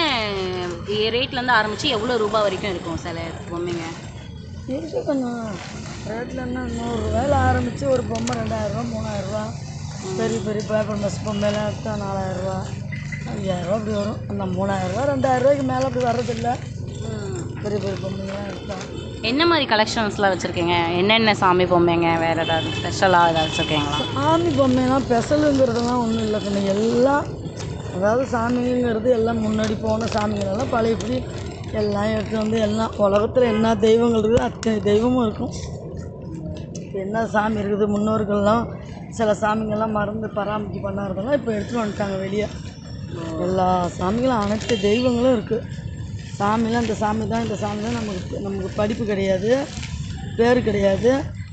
ரேட்லேருந்து 1.16 1.58
ஆரம்பித்து 1.58 1.88
எவ்வளோ 1.96 2.18
ரூபாய் 2.24 2.46
வரைக்கும் 2.46 2.74
இருக்கும் 2.74 3.02
சில 3.04 3.20
பொம்மைங்க? 3.50 3.88
இருக்கு 4.68 5.00
கொஞ்சம் 5.04 5.40
ரேட்டில் 6.06 6.44
என்ன 6.46 6.64
நூறுரூவாயில் 6.72 7.36
ஆரம்பித்து 7.48 7.86
ஒரு 7.90 8.04
பொம்மை 8.10 8.34
ரெண்டாயிரரூவா 8.40 8.84
மூணாயிரரூவா 8.94 9.44
பெரிய 10.18 10.40
பெரிய 10.40 10.64
பேப்பர் 10.70 11.02
மெஸ் 11.04 11.24
பொம்மையெல்லாம் 11.26 11.68
எடுத்தால் 11.70 12.02
நாலாயிரரூவா 12.04 12.58
ஐயாயிரரூவா 13.34 13.76
அப்படி 13.78 13.94
வரும். 13.98 14.20
அந்த 14.32 14.44
மூணாயிரரூவா 14.56 15.04
ரெண்டாயிரரூவாய்க்கு 15.12 15.66
மேலே 15.72 15.86
அப்படி 15.90 16.06
வர்றதில்ல. 16.08 16.50
பெரிய 17.64 17.78
பெரிய 17.84 17.98
பொம்மைங்களாம் 18.04 18.50
எடுத்தால் 18.52 18.84
என்ன 19.30 19.44
மாதிரி 19.50 19.66
கலெக்ஷன்ஸ்லாம் 19.72 20.34
வச்சுருக்கீங்க? 20.34 20.76
என்னென்ன 21.00 21.34
சாமி 21.42 21.66
பொம்மைங்க? 21.72 22.10
வேறு 22.24 22.42
ஏதாவது 22.46 22.74
ஸ்பெஷலாக 22.78 23.32
ஏதாவது 23.32 23.50
வச்சுருக்கீங்களா? 23.50 24.00
சாமி 24.16 24.50
பொம்மைலாம் 24.60 25.06
ஸ்பெஷலுங்கிறதெல்லாம் 25.08 26.02
ஒன்றும் 26.04 26.26
இல்லை 26.28 26.40
கண்ணு. 26.46 26.62
எல்லாம் 26.76 27.26
அதாவது 27.96 28.24
சாமிங்கிறது 28.32 29.10
எல்லாம் 29.18 29.42
முன்னாடி 29.46 29.76
போன 29.82 30.08
சாமிங்களெல்லாம் 30.16 30.74
பழையபடி 30.74 31.18
எல்லாம் 31.82 32.12
எடுத்து 32.16 32.36
வந்து 32.42 32.58
எல்லாம் 32.68 32.94
உலகத்தில் 33.06 33.52
என்ன 33.54 33.76
தெய்வங்கள் 33.86 34.22
இருக்குது 34.22 34.46
அத்தனை 34.48 34.78
தெய்வமும் 34.90 35.26
இருக்கும். 35.28 35.54
இப்போ 36.84 36.98
என்ன 37.06 37.26
சாமி 37.36 37.60
இருக்குது 37.62 37.88
முன்னோர்கள்லாம் 37.94 38.66
சில 39.18 39.34
சாமிங்கள்லாம் 39.42 39.98
மறந்து 40.00 40.28
பராமரிப்பு 40.38 40.80
பண்ணாததெல்லாம் 40.86 41.38
இப்போ 41.40 41.52
எடுத்துகிட்டு 41.56 41.84
வந்துட்டாங்க 41.84 42.18
வெளியே. 42.26 42.48
எல்லா 43.46 43.68
சாமிகளும் 43.98 44.44
அனைத்து 44.46 44.76
தெய்வங்களும் 44.88 45.36
இருக்குது 45.38 45.84
சாமிலாம் 46.40 46.86
இந்த 46.86 46.96
சாமி 47.04 47.26
தான் 47.34 47.44
இந்த 47.46 47.58
சாமி 47.64 47.82
தான் 47.88 48.00
நமக்கு 48.00 48.42
நமக்கு 48.46 48.70
படிப்பு 48.80 49.04
கிடையாது 49.12 49.52
பேர் 50.38 50.60
கிடையாது. 50.68 51.12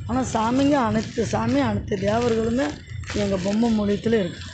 ஆனால் 0.08 0.30
சாமிங்க 0.34 0.76
அனைத்து 0.88 1.24
சாமி 1.34 1.60
அனைத்து 1.70 1.96
தேவர்களுமே 2.08 2.66
எங்கள் 3.22 3.44
பொம்மை 3.44 3.68
மூலியத்தில் 3.78 4.16
இருக்குது 4.22 4.48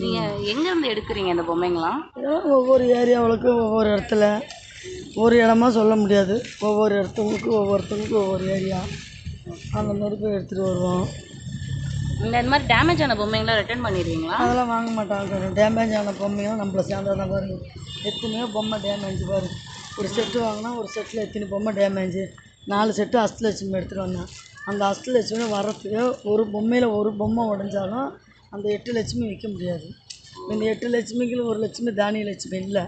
நீங்கள் 0.00 0.36
எங்கேருந்து 0.52 0.90
எடுக்கிறீங்க 0.92 1.30
இந்த 1.34 1.42
பொம்மைங்களாம் 1.48 1.98
இதெல்லாம் 2.18 2.46
ஒவ்வொரு 2.56 2.84
ஏரியாவுக்கு 3.00 3.48
ஒவ்வொரு 3.64 3.88
இடத்துல 3.94 4.24
ஒரு 5.14 5.34
இடமா 5.44 5.68
சொல்ல 5.68 5.96
முடியாது. 5.96 6.34
ஒவ்வொரு 6.68 6.94
இடத்துங்களுக்கு 6.98 7.50
ஒவ்வொருத்தவங்களுக்கு 7.58 8.16
ஒவ்வொரு 8.22 8.44
ஏரியா. 8.54 8.78
அந்த 9.78 9.92
மாதிரி 9.92 10.16
போய் 10.20 10.34
எடுத்துகிட்டு 10.36 10.68
வருவோம். 10.68 11.04
இந்த 12.24 12.34
இந்த 12.40 12.50
மாதிரி 12.52 12.66
டேமேஜ் 12.74 13.02
ஆன 13.04 13.16
பொம்மைங்களாம் 13.20 13.60
ரிட்டர்ன் 13.60 13.84
பண்ணிடுவீங்களா? 13.86 14.36
அதெல்லாம் 14.44 14.72
வாங்க 14.74 14.90
மாட்டாங்க. 14.98 15.50
டேமேஜ் 15.60 15.94
ஆன 16.00 16.14
பொம்மையும் 16.22 16.60
நம்மளை 16.62 16.84
சேர்ந்ததான் 16.90 17.32
பாருங்க. 17.34 17.58
எத்தனையோ 18.10 18.46
பொம்மை 18.56 18.78
டேமேஜ் 18.86 19.22
பாருங்க 19.32 19.58
ஒரு 19.98 20.08
செட்டு 20.16 20.38
வாங்கினா 20.46 20.76
ஒரு 20.80 20.88
செட்டில் 20.94 21.24
எத்தனை 21.26 21.48
பொம்மை 21.48 21.72
டேமேஜ் 21.80 22.20
நாலு 22.64 22.92
செட்டு 22.98 23.18
அஷ்டலட்சுமி 23.26 23.78
எடுத்துகிட்டு 23.78 24.06
வந்தேன். 24.06 24.28
அந்த 24.70 24.82
அஷ்டலட்சுமி 24.92 25.48
வர்றதுக்கு 25.56 26.02
ஒரு 26.24 26.42
பொம்மையில் 26.54 26.94
ஒரு 26.98 27.12
பொம்மை 27.12 27.44
உடஞ்சாலும் 27.54 28.08
அந்த 28.54 28.66
எட்டு 28.76 28.90
லட்சுமி 28.96 29.24
விற்க 29.30 29.46
முடியாது. 29.54 29.86
இந்த 30.52 30.62
எட்டு 30.72 30.86
லட்சுமிக்கு 30.94 31.36
ஒரு 31.52 31.58
லட்சுமி 31.64 31.90
தானிய 32.00 32.24
லட்சுமி 32.30 32.58
இல்லை. 32.68 32.84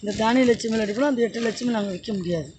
இந்த 0.00 0.12
தானிய 0.22 0.44
லட்சுமியில் 0.50 0.84
அடிக்கணும் 0.84 1.10
அந்த 1.12 1.22
எட்டு 1.26 1.44
லட்சுமி 1.46 1.76
நாங்கள் 1.76 1.94
விற்க 1.96 2.12
முடியாது. 2.18 2.50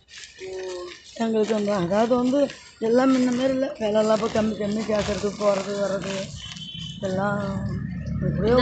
எங்களுக்கு 1.23 1.53
அந்த 1.59 1.71
அதாவது 1.83 2.13
வந்து 2.21 2.39
எல்லாம் 2.87 3.11
முன்ன 3.13 3.29
மாரி 3.37 3.53
இல்லை. 3.57 3.69
விலைலாம் 3.81 4.17
இப்போ 4.19 4.29
கம்மி 4.37 4.55
கம்மி 4.61 4.81
கேட்கறது 4.91 5.29
போகிறது 5.41 5.73
வர்றது 5.83 6.15
எல்லாம் 7.07 7.41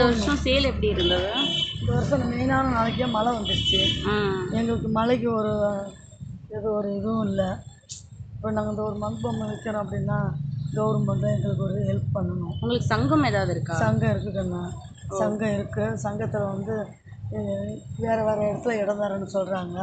வருஷம் 0.00 0.42
சேல் 0.46 0.68
எப்படி 0.70 0.88
இருந்தது? 0.94 1.30
இந்த 1.80 1.90
வருஷம் 1.96 2.24
மெயினான 2.32 2.72
நாளைக்கே 2.76 3.06
மழை 3.16 3.30
வந்துடுச்சு 3.36 3.80
எங்களுக்கு 4.58 4.88
மழைக்கு 4.98 5.28
ஒரு 5.38 5.52
எது 6.56 6.68
ஒரு 6.78 6.88
இதுவும் 6.98 7.24
இல்லை. 7.30 7.48
இப்போ 8.34 8.50
நாங்கள் 8.56 8.72
இந்த 8.74 8.82
ஒரு 8.88 8.96
மண் 9.04 9.20
பொம்மை 9.22 9.46
விற்கிறோம் 9.50 9.84
அப்படின்னா 9.84 10.18
கவர்மெண்ட் 10.74 11.24
தான் 11.24 11.34
எங்களுக்கு 11.36 11.64
ஒரு 11.64 11.78
ஹெல்ப் 11.88 12.14
பண்ணணும். 12.14 12.54
உங்களுக்கு 12.60 12.92
சங்கம் 12.94 13.24
ஏதாவது 13.24 13.52
இருக்கா? 13.52 13.74
சங்கம் 13.74 14.12
இருக்குது 14.14 14.38
கண்ணா. 14.38 14.62
சங்கம் 15.22 15.54
இருக்குது 15.56 15.98
சங்கத்தில் 16.06 16.50
வந்து 16.54 16.76
வேறு 18.00 18.24
வேறு 18.24 18.42
இடத்துல 18.48 18.72
இடம் 18.80 19.00
தரேன்னு 19.00 19.28
சொல்கிறாங்க. 19.34 19.78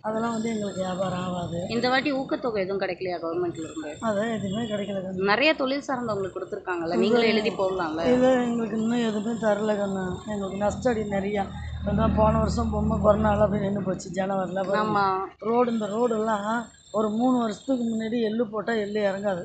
அதெல்லாம் 0.00 0.34
வந்து 0.34 0.50
எங்களுக்கு 0.52 0.80
வியாபாரம் 0.80 1.24
ஆகாது. 1.28 1.60
இந்த 1.68 1.88
வாட்டி 1.88 2.12
ஊக்கத்தொகை 2.12 2.60
எதுவும் 2.64 2.82
கிடைக்கலையா 2.82 3.16
கவர்மெண்ட்ல 3.22 3.64
இருந்து? 3.68 3.90
அதான் 4.08 4.32
எதுவுமே 4.36 4.64
கிடைக்கல 4.72 5.00
கண்ணா. 5.02 5.26
நிறைய 5.32 5.54
தொழில் 5.54 5.86
சார்ந்தவங்களுக்கு 5.88 6.36
கொடுத்துருக்காங்கல்ல. 6.36 6.96
நீங்களும் 6.96 7.32
எழுதி 7.32 7.50
போடலாம்ல. 7.50 8.04
இது 8.06 8.30
எங்களுக்கு 8.44 8.76
இன்னும் 8.76 9.04
எதுவுமே 9.08 9.34
தரல 9.46 9.76
கண்ணா. 9.76 10.04
எங்களுக்கு 10.32 10.56
நஷ்டடி 10.56 11.04
நிறையா. 11.16 11.44
அதான் 11.90 12.16
போன 12.16 12.38
வருஷம் 12.38 12.70
பொம்மை 12.70 12.98
பிறநாள் 13.02 13.40
அப்படி 13.40 13.62
நின்று 13.62 13.82
போச்சு 13.82 14.10
ஜனவரியில் 14.10 14.56
அப்புறம் 14.56 14.96
ஆமா. 14.96 15.06
ரோடு 15.40 15.72
இந்த 15.72 15.86
ரோடெல்லாம் 15.86 16.64
ஒரு 16.92 17.10
மூணு 17.10 17.38
வருஷத்துக்கு 17.38 17.84
முன்னாடி 17.84 18.20
எள்ளு 18.22 18.46
போட்டால் 18.46 18.76
எள்ளு 18.76 19.00
இறங்காது. 19.00 19.44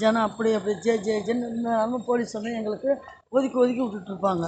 ஜனம் 0.00 0.26
அப்படி 0.28 0.50
அப்படி 0.58 0.74
ஜே 0.84 0.94
ஜே 1.06 1.14
ஜென்னு 1.26 1.48
இருந்தாலும் 1.50 2.04
போலீஸ் 2.08 2.36
வந்து 2.36 2.52
எங்களுக்கு 2.58 2.90
ஒதுக்கி 3.36 3.58
ஒதுக்கி 3.62 3.82
விட்டுட்ருப்பாங்க. 3.84 4.46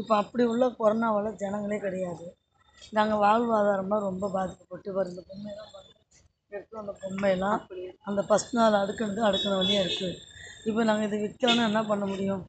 இப்போ 0.00 0.14
அப்படி 0.22 0.42
உள்ள 0.52 0.64
கொரோனாவால் 0.80 1.38
ஜனங்களே 1.42 1.78
கிடையாது. 1.86 2.26
நாங்கள் 2.96 3.20
வாழ்வாதாரமாக 3.24 4.06
ரொம்ப 4.08 4.24
பாதிக்கப்பட்டு 4.36 4.90
வருது 4.98 5.22
பொம்மையெல்லாம் 5.30 5.72
பாருங்க. 5.74 5.94
எடுத்து 6.56 6.82
அந்த 6.82 6.92
பொம்மையெல்லாம் 7.02 7.58
அந்த 8.08 8.20
ஃபஸ்ட் 8.28 8.54
நாள் 8.58 8.80
அடுக்கினது 8.82 9.22
அடுக்கின 9.28 9.56
வழியாக 9.62 9.84
இருக்குது 9.86 10.14
இப்போ 10.68 10.80
நாங்கள் 10.90 11.08
இதை 11.08 11.18
விற்கலன்னா 11.24 11.64
என்ன 11.70 11.80
பண்ண 11.90 12.04
முடியும்? 12.12 12.42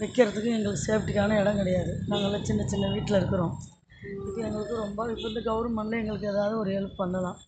விற்கிறதுக்கு 0.00 0.54
எங்களுக்கு 0.58 0.86
சேஃப்டிக்கான 0.88 1.38
இடம் 1.40 1.60
கிடையாது. 1.62 1.92
நாங்கள்லாம் 2.10 2.46
சின்ன 2.50 2.66
சின்ன 2.72 2.90
வீட்டில் 2.94 3.18
இருக்கிறோம். 3.20 3.54
இப்போ 4.28 4.40
எங்களுக்கு 4.48 4.76
ரொம்ப 4.84 5.00
இப்போ 5.14 5.26
இந்த 5.32 5.42
கவர்மெண்ட்டில் 5.50 6.00
எங்களுக்கு 6.02 6.30
ஏதாவது 6.34 6.54
ஒரு 6.62 6.70
ஹெல்ப் 6.76 7.00
பண்ணலாம். 7.02 7.38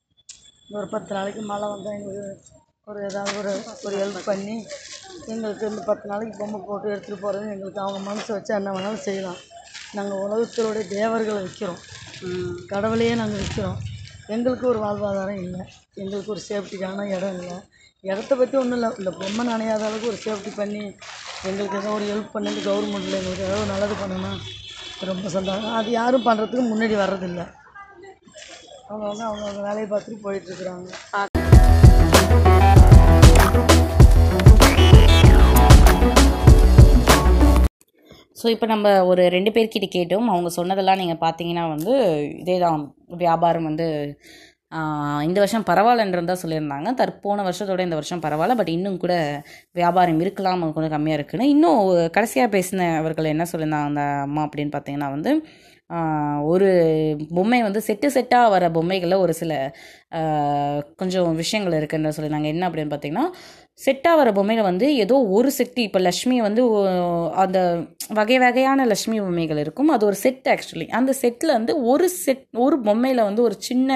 இந்த 0.66 0.76
ஒரு 0.82 0.90
பத்து 0.94 1.12
நாளைக்கு 1.16 1.42
மழை 1.52 1.68
வந்தால் 1.72 1.96
எங்களுக்கு 1.98 2.62
ஒரு 2.86 3.00
ஏதாவது 3.08 3.36
ஒரு 3.40 3.50
ஒரு 3.86 3.94
ஹெல்ப் 4.00 4.26
பண்ணி 4.26 4.54
எங்களுக்கு 5.32 5.64
இந்த 5.70 5.82
பத்து 5.86 6.06
நாளைக்கு 6.10 6.34
பொம்மை 6.40 6.58
போட்டு 6.60 6.90
எடுத்துகிட்டு 6.92 7.22
போகிறது 7.22 7.52
எங்களுக்கு 7.54 7.80
அவங்க 7.84 8.00
மனசு 8.08 8.30
வச்சா 8.34 8.52
என்ன 8.58 8.72
வேணாலும் 8.76 9.04
செய்யலாம். 9.06 9.38
நாங்கள் 9.96 10.22
உலகத்தினுடைய 10.24 10.84
தேவர்களை 10.92 11.40
விற்கிறோம் 11.44 11.80
கடவுளையே 12.72 13.14
நாங்கள் 13.20 13.40
விற்கிறோம் 13.42 13.78
எங்களுக்கு 14.34 14.66
ஒரு 14.72 14.80
வாழ்வாதாரம் 14.84 15.40
இல்லை. 15.44 15.62
எங்களுக்கு 16.02 16.32
ஒரு 16.34 16.42
சேஃப்டிக்கான 16.48 17.06
இடம் 17.16 17.36
இல்லை. 17.38 17.56
இடத்த 18.04 18.32
பற்றி 18.40 18.56
ஒன்றும் 18.62 18.78
இல்லை. 18.78 18.90
இந்த 19.00 19.12
பொம்மை 19.20 19.44
நனையாத 19.50 19.84
அளவுக்கு 19.88 20.10
ஒரு 20.12 20.20
சேஃப்டி 20.26 20.52
பண்ணி 20.60 20.84
எங்களுக்கு 21.48 21.78
ஏதோ 21.80 21.92
ஒரு 21.98 22.06
ஹெல்ப் 22.12 22.34
பண்ணி 22.36 22.52
கவர்மெண்ட்டில் 22.68 23.18
எங்களுக்கு 23.20 23.46
ஏதோ 23.50 23.58
நல்லது 23.72 23.96
பண்ணணும் 24.02 24.38
ரொம்ப 25.10 25.28
சந்தோஷம். 25.36 25.76
அது 25.80 25.90
யாரும் 26.00 26.26
பண்ணுறதுக்கு 26.28 26.66
முன்னாடி 26.72 26.96
வர்றதில்ல. 27.04 27.42
அவங்க 28.88 29.04
வந்து 29.10 29.24
அவங்க 29.30 29.62
வேலையை 29.68 29.88
பார்த்துட்டு 29.92 30.24
போயிட்டுருக்குறாங்க 30.26 30.90
ஸோ 38.44 38.48
இப்போ 38.54 38.66
நம்ம 38.72 38.88
ஒரு 39.10 39.22
ரெண்டு 39.34 39.50
பேர்கிட்ட 39.56 39.86
கேட்டோம். 39.98 40.26
அவங்க 40.32 40.48
சொன்னதெல்லாம் 40.56 41.00
நீங்கள் 41.02 41.22
பார்த்தீங்கன்னா 41.26 41.62
வந்து 41.74 41.92
இதே 42.42 42.56
தான் 42.64 42.80
வியாபாரம் 43.22 43.68
வந்து 43.70 43.86
இந்த 45.26 45.38
வருஷம் 45.42 45.66
பரவாயில்லன்றது 45.68 46.30
தான் 46.30 46.40
சொல்லியிருந்தாங்க. 46.42 46.88
தற்போன 47.00 47.42
வருஷத்தோட 47.48 47.80
இந்த 47.86 47.96
வருஷம் 47.98 48.22
பரவாயில்ல. 48.24 48.56
பட் 48.60 48.72
இன்னும் 48.76 49.00
கூட 49.04 49.14
வியாபாரம் 49.80 50.20
இருக்கலாம் 50.24 50.64
கொஞ்சம் 50.76 50.94
கம்மியாக 50.96 51.18
இருக்குன்னு. 51.18 51.46
இன்னும் 51.54 51.80
கடைசியாக 52.16 52.50
பேசின 52.56 52.88
அவர்கள் 53.02 53.32
என்ன 53.34 53.46
சொல்லியிருந்தாங்க 53.52 53.90
அந்த 53.92 54.04
அம்மா 54.26 54.42
அப்படின்னு 54.48 54.74
பார்த்தீங்கன்னா 54.76 55.10
வந்து 55.16 55.32
ஒரு 56.52 56.68
பொம்மை 57.36 57.58
வந்து 57.66 57.80
செட்டு 57.88 58.08
செட்டாக 58.14 58.52
வர 58.54 58.64
பொம்மைகளில் 58.76 59.22
ஒரு 59.24 59.34
சில 59.40 59.52
கொஞ்சம் 61.00 61.36
விஷயங்கள் 61.42 61.78
இருக்குன்னு 61.80 62.14
சொல்லியிருந்தாங்க. 62.16 62.50
என்ன 62.54 62.68
அப்படின்னு 62.68 62.92
பார்த்தீங்கன்னா 62.94 63.26
செட்டாக 63.78 64.18
வர 64.18 64.28
பொம்மையில் 64.36 64.68
வந்து 64.68 64.86
ஏதோ 65.04 65.16
ஒரு 65.36 65.48
செட்டு 65.56 65.80
இப்போ 65.86 66.00
லக்ஷ்மி 66.06 66.36
வந்து 66.46 66.62
அந்த 67.42 67.58
வகை 68.18 68.36
வகையான 68.44 68.84
லக்ஷ்மி 68.92 69.16
பொம்மைகள் 69.24 69.60
இருக்கும். 69.64 69.90
அது 69.94 70.04
ஒரு 70.10 70.16
செட் 70.24 70.48
ஆக்சுவலி 70.54 70.86
அந்த 70.98 71.12
செட்டில் 71.22 71.56
வந்து 71.58 71.74
ஒரு 71.92 72.08
செட் 72.24 72.44
ஒரு 72.66 72.76
பொம்மையில் 72.88 73.26
வந்து 73.28 73.42
ஒரு 73.48 73.56
சின்ன 73.68 73.90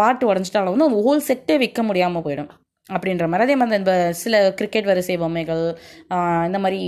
பாட்டு 0.00 0.24
உடஞ்சிட்டாலும் 0.30 0.74
வந்து 0.74 0.88
அந்த 0.88 1.00
ஹோல் 1.08 1.26
செட்டே 1.30 1.56
விற்க 1.62 1.82
முடியாமல் 1.90 2.24
போயிடும். 2.26 2.50
அப்படின்ற 2.90 3.24
மாதிரி. 3.32 3.44
அதே 3.46 3.54
மாதிரி 3.60 3.80
இந்த 3.82 3.92
சில 4.22 4.40
கிரிக்கெட் 4.58 4.88
வரிசை 4.90 5.14
பொம்மைகள் 5.22 5.62
இந்த 6.48 6.58
மாதிரி 6.64 6.80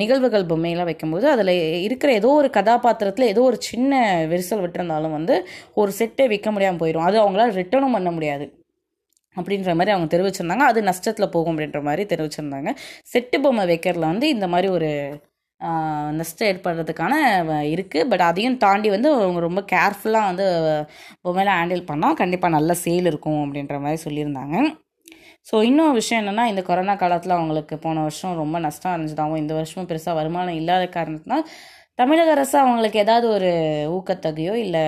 நிகழ்வுகள் 0.00 0.44
பொம்மையெல்லாம் 0.50 0.90
வைக்கும்போது 0.90 1.26
அதில் 1.34 1.54
இருக்கிற 1.86 2.12
ஏதோ 2.20 2.30
ஒரு 2.40 2.50
கதாபாத்திரத்தில் 2.58 3.30
ஏதோ 3.34 3.44
ஒரு 3.50 3.58
சின்ன 3.70 3.92
விரிசல் 4.32 4.64
விட்டுருந்தாலும் 4.64 5.16
வந்து 5.18 5.36
ஒரு 5.82 5.92
செட்டே 6.00 6.26
விற்க 6.34 6.50
முடியாமல் 6.56 6.82
போயிடும். 6.82 7.06
அது 7.10 7.18
அவங்களால 7.24 7.56
ரிட்டர்னும் 7.60 7.96
பண்ண 7.98 8.10
முடியாது. 8.18 8.46
அப்படின்ற 9.36 9.70
மாதிரி 9.78 9.94
அவங்க 9.94 10.08
தெரிவிச்சிருந்தாங்க. 10.14 10.66
அது 10.72 10.80
நஷ்டத்தில் 10.90 11.32
போகும் 11.34 11.52
அப்படின்ற 11.54 11.80
மாதிரி 11.88 12.04
தெரிவிச்சிருந்தாங்க. 12.12 12.70
செட்டு 13.12 13.38
பொம்மை 13.46 13.64
வைக்கிறதுல 13.72 14.10
வந்து 14.12 14.28
இந்த 14.36 14.48
மாதிரி 14.54 14.70
ஒரு 14.76 14.90
நஷ்டம் 16.18 16.48
ஏற்படுறதுக்கான 16.50 17.14
இருக்குது 17.74 18.08
பட் 18.10 18.24
அதையும் 18.28 18.60
தாண்டி 18.64 18.88
வந்து 18.94 19.08
அவங்க 19.16 19.40
ரொம்ப 19.48 19.60
கேர்ஃபுல்லாக 19.72 20.28
வந்து 20.30 20.46
பொம்மையெல்லாம் 21.24 21.58
ஹேண்டில் 21.60 21.88
பண்ணால் 21.90 22.18
கண்டிப்பாக 22.20 22.54
நல்ல 22.58 22.74
சேல் 22.84 23.08
இருக்கும் 23.10 23.40
அப்படின்ற 23.44 23.76
மாதிரி 23.84 24.00
சொல்லியிருந்தாங்க. 24.06 24.56
ஸோ 25.48 25.56
இன்னொரு 25.68 25.94
விஷயம் 26.00 26.20
என்னென்னா 26.22 26.44
இந்த 26.52 26.62
கொரோனா 26.68 26.94
காலத்தில் 27.02 27.36
அவங்களுக்கு 27.38 27.74
போன 27.84 28.02
வருஷம் 28.06 28.34
ரொம்ப 28.42 28.56
நஷ்டம் 28.66 28.92
அடைஞ்சதாகவும் 28.94 29.42
இந்த 29.42 29.52
வருஷமும் 29.58 29.88
பெருசாக 29.90 30.14
வருமானம் 30.20 30.58
இல்லாத 30.60 30.84
காரணத்தினால் 30.96 31.44
தமிழக 32.00 32.30
அரசு 32.34 32.56
அவங்களுக்கு 32.62 32.98
ஏதாவது 33.04 33.26
ஒரு 33.36 33.48
ஊக்கத்தொகையோ 33.96 34.52
இல்லை 34.64 34.82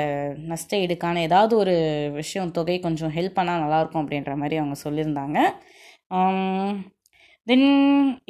நஷ்ட 0.51 0.79
ஈடுக்கான 0.85 1.23
ஏதாவது 1.29 1.55
ஒரு 1.63 1.75
விஷயம் 2.21 2.55
தொகை 2.59 2.77
கொஞ்சம் 2.87 3.13
ஹெல்ப் 3.17 3.39
பண்ணால் 3.39 3.63
நல்லாயிருக்கும் 3.65 4.03
அப்படின்ற 4.03 4.35
மாதிரி 4.43 4.57
அவங்க 4.61 4.77
சொல்லியிருந்தாங்க. 4.87 5.39
தென் 7.47 7.67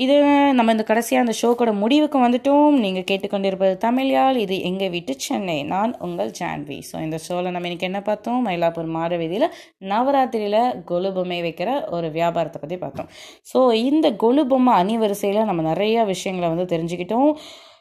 இது 0.04 0.16
நம்ம 0.58 0.72
இந்த 0.74 0.84
கடைசியாக 0.90 1.24
அந்த 1.24 1.34
ஷோக்கோட 1.40 1.70
முடிவுக்கு 1.82 2.18
வந்துட்டோம். 2.24 2.76
நீங்கள் 2.84 3.06
கேட்டுக்கொண்டிருப்பது 3.10 3.74
தமிழ்யால் 3.86 4.38
இது 4.44 4.56
எங்கள் 4.68 4.92
வீட்டு 4.94 5.14
சென்னை. 5.26 5.56
நான் 5.72 5.92
உங்கள் 6.06 6.30
ஜான்வி. 6.38 6.78
ஸோ 6.90 6.96
இந்த 7.06 7.18
ஷோவில் 7.26 7.52
நம்ம 7.54 7.68
இன்றைக்கி 7.70 7.88
என்ன 7.90 8.00
பார்த்தோம்? 8.10 8.38
மயிலாப்பூர் 8.46 8.94
மாட 8.98 9.16
வீதியில் 9.22 9.48
நவராத்திரியில் 9.92 10.62
கொலு 10.90 11.10
பொம்மை 11.18 11.40
வைக்கிற 11.48 11.72
ஒரு 11.96 12.10
வியாபாரத்தை 12.18 12.60
பற்றி 12.62 12.78
பார்த்தோம். 12.84 13.10
ஸோ 13.52 13.60
இந்த 13.90 14.08
கொலு 14.24 14.44
பொம்மை 14.52 14.74
அணிவரிசையில் 14.82 15.48
நம்ம 15.50 15.64
நிறையா 15.72 16.04
விஷயங்களை 16.14 16.48
வந்து 16.54 16.72
தெரிஞ்சுக்கிட்டோம். 16.74 17.30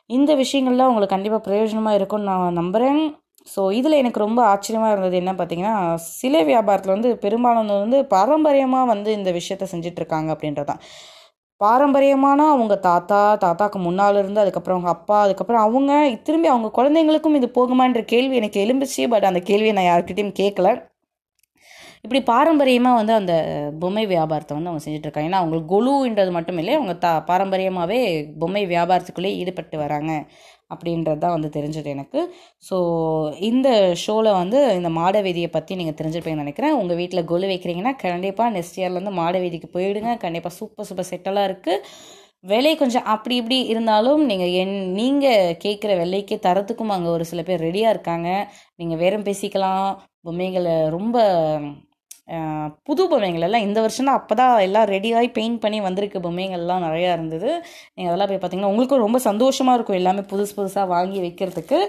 இந்த 0.10 0.36
விஷயங்கள்லாம் 0.36 0.88
உங்களுக்கு 0.88 1.16
கண்டிப்பாக 1.16 1.44
பிரயோஜனமாக 1.48 1.96
இருக்கும்னு 1.96 2.26
நான் 2.26 2.54
நம்புகிறேன் 2.54 3.02
ஸோ 3.48 3.72
இதில் 3.72 3.92
எனக்கு 3.92 4.20
ரொம்ப 4.20 4.46
ஆச்சரியமாக 4.46 4.92
இருந்தது 4.92 5.16
என்ன 5.16 5.32
பார்த்தீங்கன்னா 5.32 5.96
சிலை 5.96 6.44
வியாபாரத்தில் 6.44 6.96
வந்து 6.96 7.18
பெரும்பாலானது 7.18 7.80
வந்து 7.80 8.06
பாரம்பரியமாக 8.06 8.86
வந்து 8.86 9.12
இந்த 9.12 9.32
விஷயத்த 9.32 9.68
செஞ்சிட்ருக்காங்க 9.72 10.30
அப்படின்றதான். 10.34 10.82
பாரம்பரியமான 11.62 12.50
அவங்க 12.50 12.76
தாத்தா 12.76 13.38
தாத்தாக்கு 13.38 13.80
முன்னால் 13.80 14.16
இருந்து 14.16 14.40
அதுக்கப்புறம் 14.40 14.78
அவங்க 14.78 14.90
அப்பா 14.90 15.22
அதுக்கப்புறம் 15.22 15.62
அவங்க 15.62 16.20
திரும்பி 16.24 16.48
அவங்க 16.48 16.82
குழந்தைங்களுக்கும் 16.82 17.36
இது 17.36 17.48
போகுமான்ற 17.48 18.02
கேள்வி 18.04 18.36
எனக்கு 18.36 18.66
எலும்பிச்சு 18.66 19.10
பட் 19.10 19.24
அந்த 19.24 19.40
கேள்வியை 19.40 19.74
நான் 19.74 19.90
யார்கிட்டையும் 19.92 20.38
கேட்கல 20.38 20.70
இப்படி 22.06 22.20
பாரம்பரியமாக 22.32 23.00
வந்து 23.00 23.14
அந்த 23.20 23.34
பொம்மை 23.82 24.04
வியாபாரத்தை 24.12 24.54
வந்து 24.56 24.70
அவங்க 24.70 24.84
செஞ்சுட்ருக்காங்க. 24.86 25.30
ஏன்னா 25.30 25.42
அவங்களுக்கு 25.42 25.72
கொலுன்றது 25.74 26.32
மட்டும் 26.38 26.60
இல்லை 26.62 26.74
அவங்க 26.78 26.94
தா 27.04 27.12
பாரம்பரியமாகவே 27.30 28.00
பொம்மை 28.42 28.64
வியாபாரத்துக்குள்ளே 28.74 29.32
ஈடுபட்டு 29.42 29.78
வராங்க 29.84 30.12
அப்படின்றது 30.74 31.20
தான் 31.24 31.36
வந்து 31.36 31.50
தெரிஞ்சது 31.58 31.90
எனக்கு. 31.96 32.20
ஸோ 32.68 32.78
இந்த 33.50 33.70
ஷோவில் 34.04 34.32
வந்து 34.42 34.60
இந்த 34.80 34.90
மாட 35.00 35.22
வீதியை 35.28 35.50
பற்றி 35.58 35.78
நீங்கள் 35.82 35.98
தெரிஞ்சிருப்பீங்கன்னு 36.00 36.46
நினைக்கிறேன். 36.46 36.76
உங்கள் 36.82 37.00
வீட்டில் 37.02 37.30
கொலு 37.32 37.48
வைக்கிறீங்கன்னா 37.52 37.94
கண்டிப்பாக 38.06 38.54
நெக்ஸ்ட் 38.58 38.80
இயர்லேருந்து 38.82 39.14
மாட 39.22 39.36
வீதிக்கு 39.46 39.70
போயிடுங்க. 39.76 40.14
கண்டிப்பாக 40.26 40.56
சூப்பர் 40.60 40.90
சூப்பர் 40.90 41.10
செட்டலாக 41.12 41.50
இருக்குது 41.52 41.84
விலை 42.52 42.74
கொஞ்சம் 42.82 43.08
அப்படி 43.14 43.36
இப்படி 43.42 43.58
இருந்தாலும் 43.72 44.22
நீங்கள் 44.30 44.54
என் 44.62 44.78
நீங்கள் 45.00 45.58
கேட்குற 45.64 45.92
விலைக்கு 46.02 46.36
தரத்துக்கும் 46.48 46.94
அங்கே 46.96 47.10
ஒரு 47.18 47.26
சில 47.32 47.42
பேர் 47.50 47.66
ரெடியாக 47.68 47.94
இருக்காங்க. 47.96 48.30
நீங்கள் 48.82 49.02
வேறம் 49.04 49.28
பேசிக்கலாம். 49.30 49.90
பொம்மைகளை 50.28 50.76
ரொம்ப 50.98 51.18
புது 52.88 53.04
பொம்மைகள் 53.12 53.46
எல்லாம் 53.48 53.66
இந்த 53.68 53.80
வருஷம் 53.86 54.08
தான் 54.10 54.18
அப்போ 54.20 54.34
தான் 54.40 54.54
எல்லாம் 54.66 54.86
ரெடியாகி 54.94 55.30
பெயிண்ட் 55.38 55.60
பண்ணி 55.64 55.80
வந்திருக்கு 55.86 56.20
பொம்மைகள்லாம் 56.26 56.84
நிறையா 56.86 57.10
இருந்தது. 57.18 57.50
நீங்கள் 57.96 58.12
அதெல்லாம் 58.12 58.30
போய் 58.32 58.40
பார்த்தீங்கன்னா 58.42 58.72
உங்களுக்கும் 58.74 59.04
ரொம்ப 59.06 59.20
சந்தோஷமாக 59.28 59.78
இருக்கும் 59.78 59.98
எல்லாமே 60.02 60.24
புதுசு 60.32 60.54
புதுசாக 60.60 60.86
வாங்கி 60.94 61.20
வைக்கிறதுக்கு. 61.26 61.80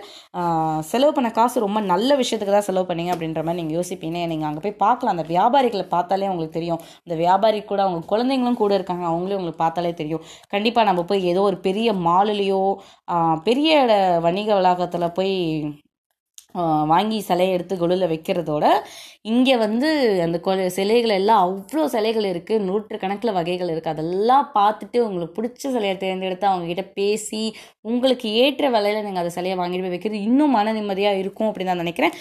செலவு 0.91 1.13
பண்ண 1.19 1.31
காசு 1.39 1.65
ரொம்ப 1.67 1.83
நல்ல 1.93 2.11
விஷயத்துக்கு 2.23 2.57
தான் 2.57 2.69
செலவு 2.71 2.89
பண்ணீங்க 2.91 3.13
அப்படின்ற 3.17 3.43
மாதிரி 3.47 3.61
நீங்கள் 3.61 3.79
யோசிப்பீங்க. 3.81 4.19
நீங்கள் 4.33 4.49
அங்கே 4.51 4.65
போய் 4.67 4.77
பார்க்கலாம். 4.85 5.15
அந்த 5.17 5.27
வியாபாரிகளை 5.35 5.87
பார்த்தாலே 5.95 6.31
உங்களுக்கு 6.33 6.59
தெரியும். 6.59 6.83
அந்த 7.05 7.17
வியாபாரி 7.25 7.61
கூட 7.73 7.81
அவங்க 7.87 8.03
குழந்தைங்களும் 8.15 8.61
கூட 8.63 8.73
இருக்காங்க. 8.81 9.07
அவங்களே 9.13 9.39
உங்களுக்கு 9.39 9.63
பார்த்தாலே 9.65 9.95
தெரியும். 10.03 10.25
கண்டிப்பாக 10.57 10.89
நம்ம 10.91 11.05
போய் 11.13 11.31
ஏதோ 11.35 11.43
ஒரு 11.53 11.61
பெரிய 11.69 11.89
மாலுலேயோ 12.09 12.63
பெரிய 13.49 13.71
வணிக 14.29 14.51
வளாகத்தில் 14.59 15.15
போய் 15.21 15.35
வாங்கி 16.93 17.19
சிலையை 17.29 17.53
எடுத்து 17.57 17.75
கொலுவில் 17.83 18.13
வைக்கிறதோட 18.13 18.67
இங்கே 19.31 19.55
வந்து 19.65 19.89
அந்த 20.25 20.69
சிலைகள் 20.77 21.15
எல்லாம் 21.19 21.43
அவ்வளோ 21.45 21.85
சிலைகள் 21.95 22.27
இருக்குது 22.33 22.65
நூற்றுக்கணக்கில் 22.69 23.37
வகைகள் 23.39 23.73
இருக்குது 23.75 23.95
அதெல்லாம் 23.95 24.47
பார்த்துட்டு 24.57 24.99
உங்களுக்கு 25.07 25.37
பிடிச்ச 25.39 25.63
சிலையை 25.77 25.97
தேர்ந்தெடுத்து 26.03 26.47
அவங்ககிட்ட 26.51 26.85
பேசி 26.99 27.43
உங்களுக்கு 27.91 28.29
ஏற்ற 28.43 28.71
விலையில் 28.77 29.07
நீங்கள் 29.07 29.23
அந்த 29.25 29.35
சிலையை 29.39 29.57
வாங்கிட்டு 29.61 29.87
போய் 29.87 29.95
வைக்கிறது 29.97 30.25
இன்னும் 30.29 30.57
மன 30.59 30.73
நிம்மதியாக 30.79 31.23
இருக்கும் 31.23 31.49
அப்படின்னு 31.49 31.73
நான் 31.73 31.85
நினைக்கிறேன். 31.85 32.17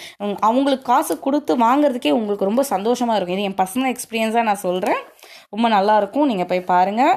அவங்களுக்கு 0.48 0.86
காசு 0.92 1.16
கொடுத்து 1.26 1.52
வாங்குறதுக்கே 1.66 2.16
உங்களுக்கு 2.20 2.50
ரொம்ப 2.50 2.64
சந்தோஷமாக 2.74 3.18
இருக்கும். 3.18 3.38
இது 3.38 3.48
என் 3.50 3.60
பர்சனல் 3.62 3.92
எக்ஸ்பீரியன்ஸாக 3.94 4.48
நான் 4.50 4.64
சொல்கிறேன் 4.66 5.02
ரொம்ப 5.54 5.68
நல்லா 5.76 5.96
இருக்கும். 6.02 6.28
நீங்கள் 6.32 6.50
போய் 6.52 6.70
பாருங்கள் 6.72 7.16